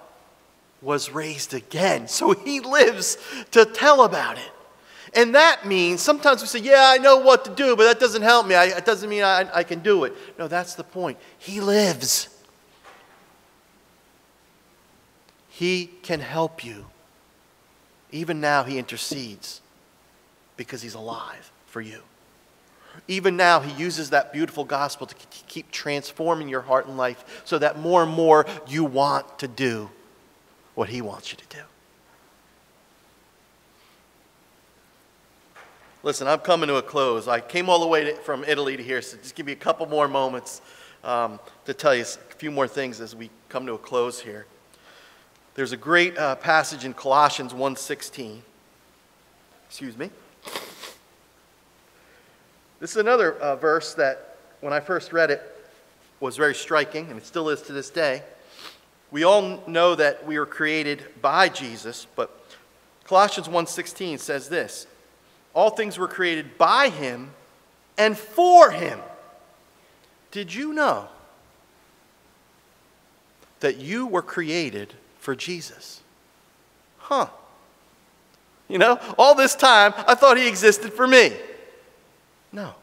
Was 0.81 1.11
raised 1.11 1.55
again. 1.55 2.09
So 2.09 2.33
he 2.33 2.61
lives 2.61 3.17
to 3.53 3.65
tell 3.65 4.03
about 4.03 4.39
it. 4.39 4.51
And 5.15 5.35
that 5.35 5.67
means 5.67 6.01
sometimes 6.01 6.41
we 6.41 6.49
say, 6.49 6.61
Yeah, 6.61 6.91
I 6.93 6.99
know 6.99 7.19
what 7.19 7.45
to 7.45 7.55
do, 7.55 7.77
but 7.77 7.85
that 7.85 8.01
doesn't 8.01 8.23
help 8.23 8.47
me. 8.47 8.55
I, 8.55 8.65
it 8.65 8.85
doesn't 8.85 9.09
mean 9.09 9.23
I, 9.23 9.49
I 9.55 9.63
can 9.63 9.81
do 9.81 10.05
it. 10.05 10.15
No, 10.39 10.49
that's 10.49 10.75
the 10.75 10.85
point. 10.85 11.19
He 11.39 11.61
lives. 11.61 12.29
He 15.49 15.91
can 16.03 16.21
help 16.21 16.65
you. 16.65 16.87
Even 18.11 18.41
now, 18.41 18.65
He 18.65 18.79
intercedes 18.79 19.61
because 20.57 20.83
He's 20.83 20.95
alive 20.95 21.51
for 21.67 21.81
you. 21.81 22.01
Even 23.09 23.37
now, 23.37 23.61
He 23.61 23.73
uses 23.83 24.11
that 24.11 24.33
beautiful 24.33 24.65
gospel 24.65 25.07
to 25.07 25.15
keep 25.49 25.71
transforming 25.71 26.49
your 26.49 26.61
heart 26.61 26.87
and 26.87 26.97
life 26.97 27.43
so 27.45 27.59
that 27.59 27.79
more 27.79 28.03
and 28.03 28.13
more 28.13 28.47
you 28.69 28.85
want 28.85 29.39
to 29.39 29.49
do 29.49 29.91
what 30.75 30.89
He 30.89 31.01
wants 31.01 31.33
you 31.33 31.39
to 31.39 31.57
do. 31.57 31.63
Listen, 36.05 36.27
I'm 36.27 36.41
coming 36.41 36.69
to 36.69 36.77
a 36.77 36.83
close. 36.83 37.29
I 37.29 37.41
came 37.41 37.69
all 37.69 37.79
the 37.79 37.87
way 37.87 38.05
to, 38.05 38.15
from 38.17 38.43
Italy 38.45 38.77
to 38.77 38.83
here, 38.83 39.01
so 39.01 39.17
just 39.19 39.37
give 39.37 39.47
me 39.47 39.53
a 39.53 39.57
couple 39.57 39.87
more 39.87 40.09
moments 40.09 40.61
um, 41.05 41.39
to 41.65 41.75
tell 41.75 41.95
you 41.95 42.03
a 42.03 42.35
few 42.35 42.51
more 42.51 42.67
things 42.67 43.01
as 43.01 43.15
we 43.15 43.31
come 43.49 43.67
to 43.67 43.75
a 43.75 43.79
close 43.79 44.21
here. 44.21 44.47
There's 45.55 45.73
a 45.73 45.77
great 45.77 46.19
uh, 46.19 46.37
passage 46.37 46.85
in 46.85 46.93
Colossians 46.93 47.53
1:16. 47.53 48.41
Excuse 49.69 49.97
me. 49.97 50.11
This 52.83 52.91
is 52.91 52.97
another 52.97 53.35
uh, 53.35 53.55
verse 53.55 53.95
that, 53.95 54.39
when 54.61 54.73
I 54.73 54.81
first 54.81 55.13
read 55.13 55.31
it, 55.31 55.41
was 56.19 56.37
very 56.37 56.53
striking, 56.53 57.09
and 57.11 57.17
it 57.17 57.25
still 57.25 57.49
is 57.49 57.63
to 57.63 57.73
this 57.73 57.91
day. 57.91 58.25
We 59.13 59.23
all 59.23 59.63
know 59.69 59.95
that 59.95 60.27
we 60.27 60.37
were 60.37 60.47
created 60.47 61.05
by 61.23 61.49
Jesus, 61.49 62.09
but 62.17 62.37
Colossians 63.05 63.47
1:16 63.47 64.19
says 64.19 64.49
this: 64.49 64.89
All 65.55 65.71
things 65.71 65.97
were 65.97 66.09
created 66.09 66.59
by 66.59 66.89
him 66.89 67.31
and 67.97 68.19
for 68.19 68.73
him. 68.73 68.99
Did 70.33 70.53
you 70.53 70.73
know 70.73 71.07
that 73.61 73.77
you 73.77 74.09
were 74.09 74.23
created 74.23 74.93
for 75.21 75.37
Jesus. 75.37 76.01
Huh. 76.99 77.29
You 78.69 78.79
know, 78.79 78.99
all 79.17 79.37
this 79.37 79.55
time, 79.55 79.95
I 79.97 80.17
thought 80.17 80.37
he 80.37 80.49
existed 80.49 80.93
for 80.93 81.07
me. 81.07 81.31
No. 82.53 82.75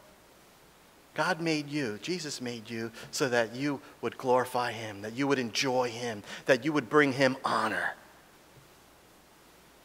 God 1.14 1.40
made 1.40 1.68
you, 1.68 1.98
Jesus 2.02 2.40
made 2.40 2.70
you, 2.70 2.90
so 3.10 3.28
that 3.28 3.54
you 3.54 3.80
would 4.00 4.16
glorify 4.16 4.72
him, 4.72 5.02
that 5.02 5.14
you 5.14 5.26
would 5.26 5.38
enjoy 5.38 5.90
him, 5.90 6.22
that 6.46 6.64
you 6.64 6.72
would 6.72 6.88
bring 6.88 7.12
him 7.12 7.36
honor, 7.44 7.94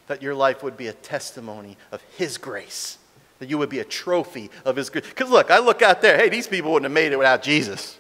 that 0.08 0.21
your 0.21 0.36
life 0.36 0.63
would 0.63 0.78
be 0.78 0.88
a 0.88 0.93
testimony 0.93 1.78
of 1.91 2.02
his 2.15 2.38
grace, 2.38 3.00
that 3.39 3.50
you 3.50 3.58
would 3.58 3.69
be 3.69 3.80
a 3.80 3.84
trophy 3.84 4.50
of 4.63 4.76
his 4.76 4.89
grace. 4.89 5.06
Because 5.08 5.30
look, 5.30 5.50
I 5.50 5.60
look 5.60 5.82
out 5.82 6.02
there, 6.02 6.17
hey, 6.17 6.30
these 6.30 6.48
people 6.48 6.71
wouldn't 6.71 6.86
have 6.86 6.93
made 6.93 7.12
it 7.12 7.17
without 7.17 7.41
Jesus. 7.41 7.98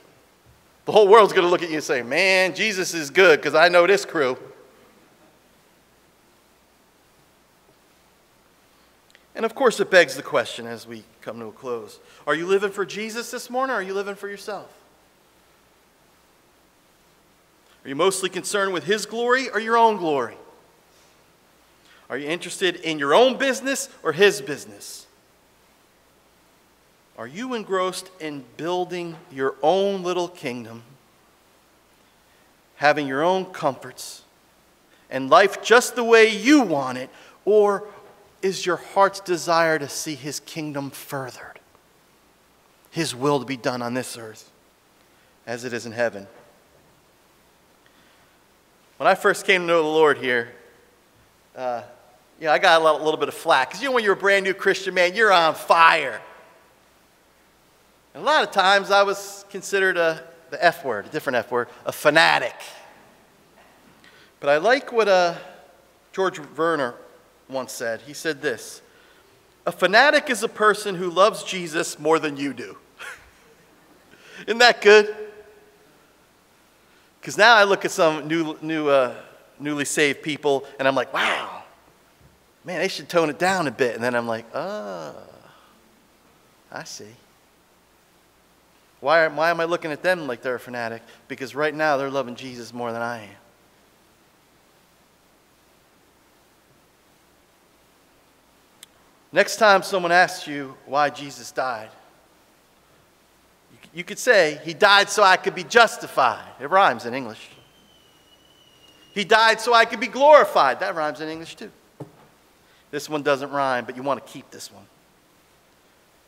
The 0.85 0.91
whole 0.91 1.07
world's 1.07 1.33
going 1.33 1.45
to 1.45 1.49
look 1.49 1.63
at 1.63 1.69
you 1.69 1.75
and 1.75 1.83
say, 1.83 2.03
man, 2.03 2.53
Jesus 2.53 2.93
is 2.93 3.09
good 3.09 3.39
because 3.39 3.55
I 3.55 3.69
know 3.69 3.87
this 3.87 4.05
crew. 4.05 4.37
And 9.35 9.43
of 9.43 9.53
course, 9.53 9.79
it 9.81 9.91
begs 9.91 10.15
the 10.15 10.23
question 10.23 10.65
as 10.65 10.87
we 10.87 11.03
come 11.21 11.39
to 11.39 11.47
a 11.47 11.51
close 11.51 11.99
Are 12.25 12.33
you 12.33 12.47
living 12.47 12.71
for 12.71 12.85
Jesus 12.85 13.31
this 13.31 13.49
morning 13.49 13.75
or 13.75 13.79
are 13.79 13.83
you 13.83 13.93
living 13.93 14.15
for 14.15 14.29
yourself? 14.29 14.71
Are 17.83 17.89
you 17.89 17.95
mostly 17.95 18.29
concerned 18.29 18.73
with 18.73 18.85
His 18.85 19.05
glory 19.05 19.49
or 19.49 19.59
your 19.59 19.77
own 19.77 19.97
glory? 19.97 20.37
Are 22.09 22.17
you 22.17 22.27
interested 22.27 22.77
in 22.77 22.97
your 22.97 23.13
own 23.13 23.37
business 23.37 23.89
or 24.01 24.13
His 24.13 24.41
business? 24.41 25.05
Are 27.17 27.27
you 27.27 27.53
engrossed 27.53 28.09
in 28.19 28.43
building 28.57 29.15
your 29.31 29.55
own 29.61 30.03
little 30.03 30.27
kingdom, 30.27 30.83
having 32.75 33.07
your 33.07 33.23
own 33.23 33.45
comforts, 33.45 34.23
and 35.09 35.29
life 35.29 35.61
just 35.61 35.95
the 35.95 36.03
way 36.03 36.27
you 36.27 36.61
want 36.61 36.97
it? 36.97 37.09
Or 37.45 37.87
is 38.45 38.63
your 38.63 38.75
heart's 38.75 39.21
desire 39.21 39.79
to 39.79 39.89
see 39.89 40.13
His 40.13 40.39
kingdom 40.39 40.91
furthered, 40.91 41.59
His 42.91 43.15
will 43.15 43.39
to 43.39 43.45
be 43.45 43.57
done 43.57 43.81
on 43.81 43.95
this 43.95 44.17
earth 44.17 44.51
as 45.47 45.65
it 45.65 45.73
is 45.73 45.87
in 45.87 45.91
heaven? 45.91 46.27
When 48.97 49.07
I 49.07 49.15
first 49.15 49.47
came 49.47 49.61
to 49.61 49.67
know 49.67 49.81
the 49.81 49.89
Lord 49.89 50.19
here, 50.19 50.53
uh, 51.55 51.81
you 52.39 52.45
know, 52.45 52.51
I 52.51 52.59
got 52.59 52.79
a 52.79 52.83
little, 52.83 53.03
little 53.03 53.19
bit 53.19 53.29
of 53.29 53.33
flack. 53.33 53.69
Because 53.69 53.81
you 53.81 53.89
know, 53.89 53.95
when 53.95 54.03
you're 54.03 54.13
a 54.13 54.15
brand 54.15 54.45
new 54.45 54.53
Christian 54.53 54.93
man, 54.93 55.15
you're 55.15 55.33
on 55.33 55.55
fire. 55.55 56.21
And 58.13 58.21
a 58.21 58.25
lot 58.25 58.43
of 58.43 58.51
times 58.51 58.91
I 58.91 59.01
was 59.01 59.43
considered 59.49 59.97
a, 59.97 60.23
the 60.51 60.63
F 60.63 60.85
word, 60.85 61.07
a 61.07 61.09
different 61.09 61.37
F 61.37 61.49
word, 61.49 61.67
a 61.83 61.91
fanatic. 61.91 62.55
But 64.39 64.49
I 64.49 64.57
like 64.57 64.91
what 64.91 65.07
uh, 65.07 65.33
George 66.13 66.37
Verwer 66.37 66.93
once 67.49 67.71
said. 67.71 68.01
He 68.01 68.13
said 68.13 68.41
this 68.41 68.81
A 69.65 69.71
fanatic 69.71 70.29
is 70.29 70.43
a 70.43 70.47
person 70.47 70.95
who 70.95 71.09
loves 71.09 71.43
Jesus 71.43 71.99
more 71.99 72.19
than 72.19 72.37
you 72.37 72.53
do. 72.53 72.77
Isn't 74.47 74.59
that 74.59 74.81
good? 74.81 75.15
Because 77.19 77.37
now 77.37 77.55
I 77.55 77.63
look 77.63 77.85
at 77.85 77.91
some 77.91 78.27
new, 78.27 78.55
new, 78.61 78.87
uh, 78.87 79.15
newly 79.59 79.85
saved 79.85 80.21
people 80.21 80.65
and 80.77 80.87
I'm 80.87 80.93
like, 80.93 81.11
wow, 81.11 81.63
man, 82.63 82.79
they 82.79 82.87
should 82.87 83.09
tone 83.09 83.31
it 83.31 83.39
down 83.39 83.65
a 83.67 83.71
bit. 83.71 83.95
And 83.95 84.03
then 84.03 84.13
I'm 84.13 84.27
like, 84.27 84.45
oh, 84.53 85.15
I 86.71 86.83
see. 86.83 87.15
Why, 88.99 89.27
why 89.27 89.49
am 89.49 89.59
I 89.59 89.65
looking 89.65 89.91
at 89.91 90.03
them 90.03 90.27
like 90.27 90.41
they're 90.41 90.55
a 90.55 90.59
fanatic? 90.59 91.01
Because 91.27 91.55
right 91.55 91.73
now 91.73 91.97
they're 91.97 92.11
loving 92.11 92.35
Jesus 92.35 92.73
more 92.73 92.91
than 92.91 93.01
I 93.01 93.23
am. 93.23 93.29
Next 99.35 99.57
time 99.57 99.83
someone 99.83 100.13
asks 100.13 100.47
you 100.47 100.77
why 100.85 101.09
Jesus 101.09 101.51
died, 101.51 101.89
you 103.93 104.01
could 104.05 104.17
say, 104.17 104.61
He 104.63 104.73
died 104.73 105.09
so 105.09 105.23
I 105.23 105.35
could 105.35 105.53
be 105.53 105.65
justified. 105.65 106.47
It 106.61 106.69
rhymes 106.69 107.05
in 107.05 107.13
English. 107.13 107.49
He 109.13 109.25
died 109.25 109.59
so 109.59 109.73
I 109.73 109.83
could 109.83 109.99
be 109.99 110.07
glorified. 110.07 110.79
That 110.79 110.95
rhymes 110.95 111.19
in 111.19 111.27
English 111.27 111.55
too. 111.55 111.69
This 112.91 113.09
one 113.09 113.23
doesn't 113.23 113.51
rhyme, 113.51 113.83
but 113.83 113.97
you 113.97 114.03
want 114.03 114.25
to 114.25 114.31
keep 114.31 114.49
this 114.51 114.71
one. 114.71 114.85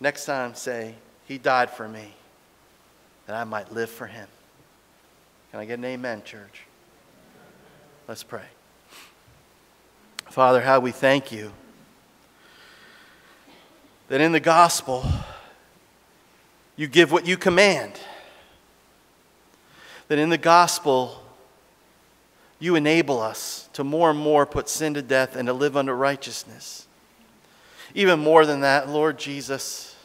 Next 0.01 0.25
time, 0.25 0.53
say, 0.53 0.93
He 1.29 1.37
died 1.37 1.69
for 1.69 1.87
me, 1.87 2.13
that 3.25 3.37
I 3.37 3.45
might 3.45 3.71
live 3.71 3.89
for 3.89 4.07
Him. 4.07 4.27
Can 5.51 5.61
I 5.61 5.65
get 5.65 5.79
an 5.79 5.85
amen, 5.85 6.23
church? 6.25 6.63
Let's 8.05 8.23
pray. 8.23 8.47
Father, 10.29 10.59
how 10.59 10.81
we 10.81 10.91
thank 10.91 11.31
you 11.31 11.53
that 14.09 14.21
in 14.21 14.31
the 14.31 14.39
gospel, 14.39 15.05
you 16.75 16.87
give 16.87 17.11
what 17.11 17.27
you 17.27 17.37
command. 17.37 17.93
That 20.07 20.19
in 20.19 20.29
the 20.29 20.37
gospel, 20.37 21.23
you 22.59 22.75
enable 22.75 23.19
us 23.19 23.69
to 23.73 23.83
more 23.83 24.09
and 24.09 24.19
more 24.19 24.45
put 24.45 24.69
sin 24.69 24.93
to 24.93 25.01
death 25.01 25.35
and 25.35 25.47
to 25.47 25.53
live 25.53 25.75
under 25.75 25.95
righteousness. 25.95 26.87
Even 27.93 28.19
more 28.19 28.45
than 28.45 28.61
that, 28.61 28.89
Lord 28.89 29.17
Jesus, 29.17 29.95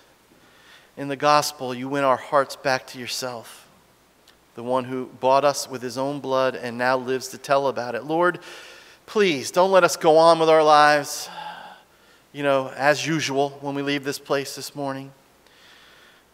in 0.96 1.08
the 1.08 1.16
gospel, 1.16 1.74
you 1.74 1.88
win 1.88 2.04
our 2.04 2.16
hearts 2.16 2.56
back 2.56 2.86
to 2.88 2.98
yourself, 2.98 3.68
the 4.54 4.62
one 4.62 4.84
who 4.84 5.06
bought 5.20 5.44
us 5.44 5.68
with 5.68 5.82
his 5.82 5.96
own 5.96 6.20
blood 6.20 6.54
and 6.54 6.76
now 6.76 6.96
lives 6.96 7.28
to 7.28 7.38
tell 7.38 7.68
about 7.68 7.94
it. 7.94 8.04
Lord, 8.04 8.40
please 9.06 9.50
don't 9.50 9.70
let 9.70 9.84
us 9.84 9.96
go 9.96 10.18
on 10.18 10.38
with 10.38 10.50
our 10.50 10.62
lives, 10.62 11.28
you 12.32 12.42
know, 12.42 12.68
as 12.76 13.06
usual 13.06 13.50
when 13.60 13.74
we 13.74 13.82
leave 13.82 14.04
this 14.04 14.18
place 14.18 14.56
this 14.56 14.74
morning. 14.74 15.12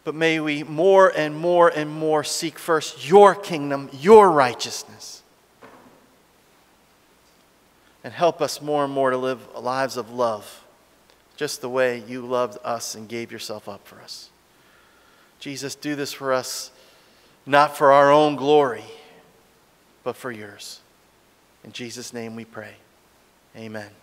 But 0.03 0.15
may 0.15 0.39
we 0.39 0.63
more 0.63 1.09
and 1.09 1.35
more 1.35 1.69
and 1.69 1.89
more 1.89 2.23
seek 2.23 2.57
first 2.57 3.07
your 3.07 3.35
kingdom, 3.35 3.89
your 3.93 4.31
righteousness. 4.31 5.23
And 8.03 8.13
help 8.13 8.41
us 8.41 8.61
more 8.61 8.85
and 8.85 8.93
more 8.93 9.09
to 9.09 9.17
live 9.17 9.41
lives 9.55 9.97
of 9.97 10.09
love, 10.09 10.63
just 11.35 11.59
the 11.59 11.69
way 11.69 12.01
you 12.07 12.21
loved 12.25 12.57
us 12.63 12.95
and 12.95 13.09
gave 13.09 13.31
yourself 13.31 13.67
up 13.67 13.85
for 13.85 13.99
us. 13.99 14.29
Jesus, 15.39 15.75
do 15.75 15.95
this 15.95 16.13
for 16.13 16.33
us, 16.33 16.71
not 17.45 17.77
for 17.77 17.91
our 17.91 18.11
own 18.11 18.35
glory, 18.35 18.85
but 20.03 20.15
for 20.15 20.31
yours. 20.31 20.79
In 21.63 21.73
Jesus' 21.73 22.13
name 22.13 22.35
we 22.35 22.45
pray. 22.45 22.75
Amen. 23.55 23.98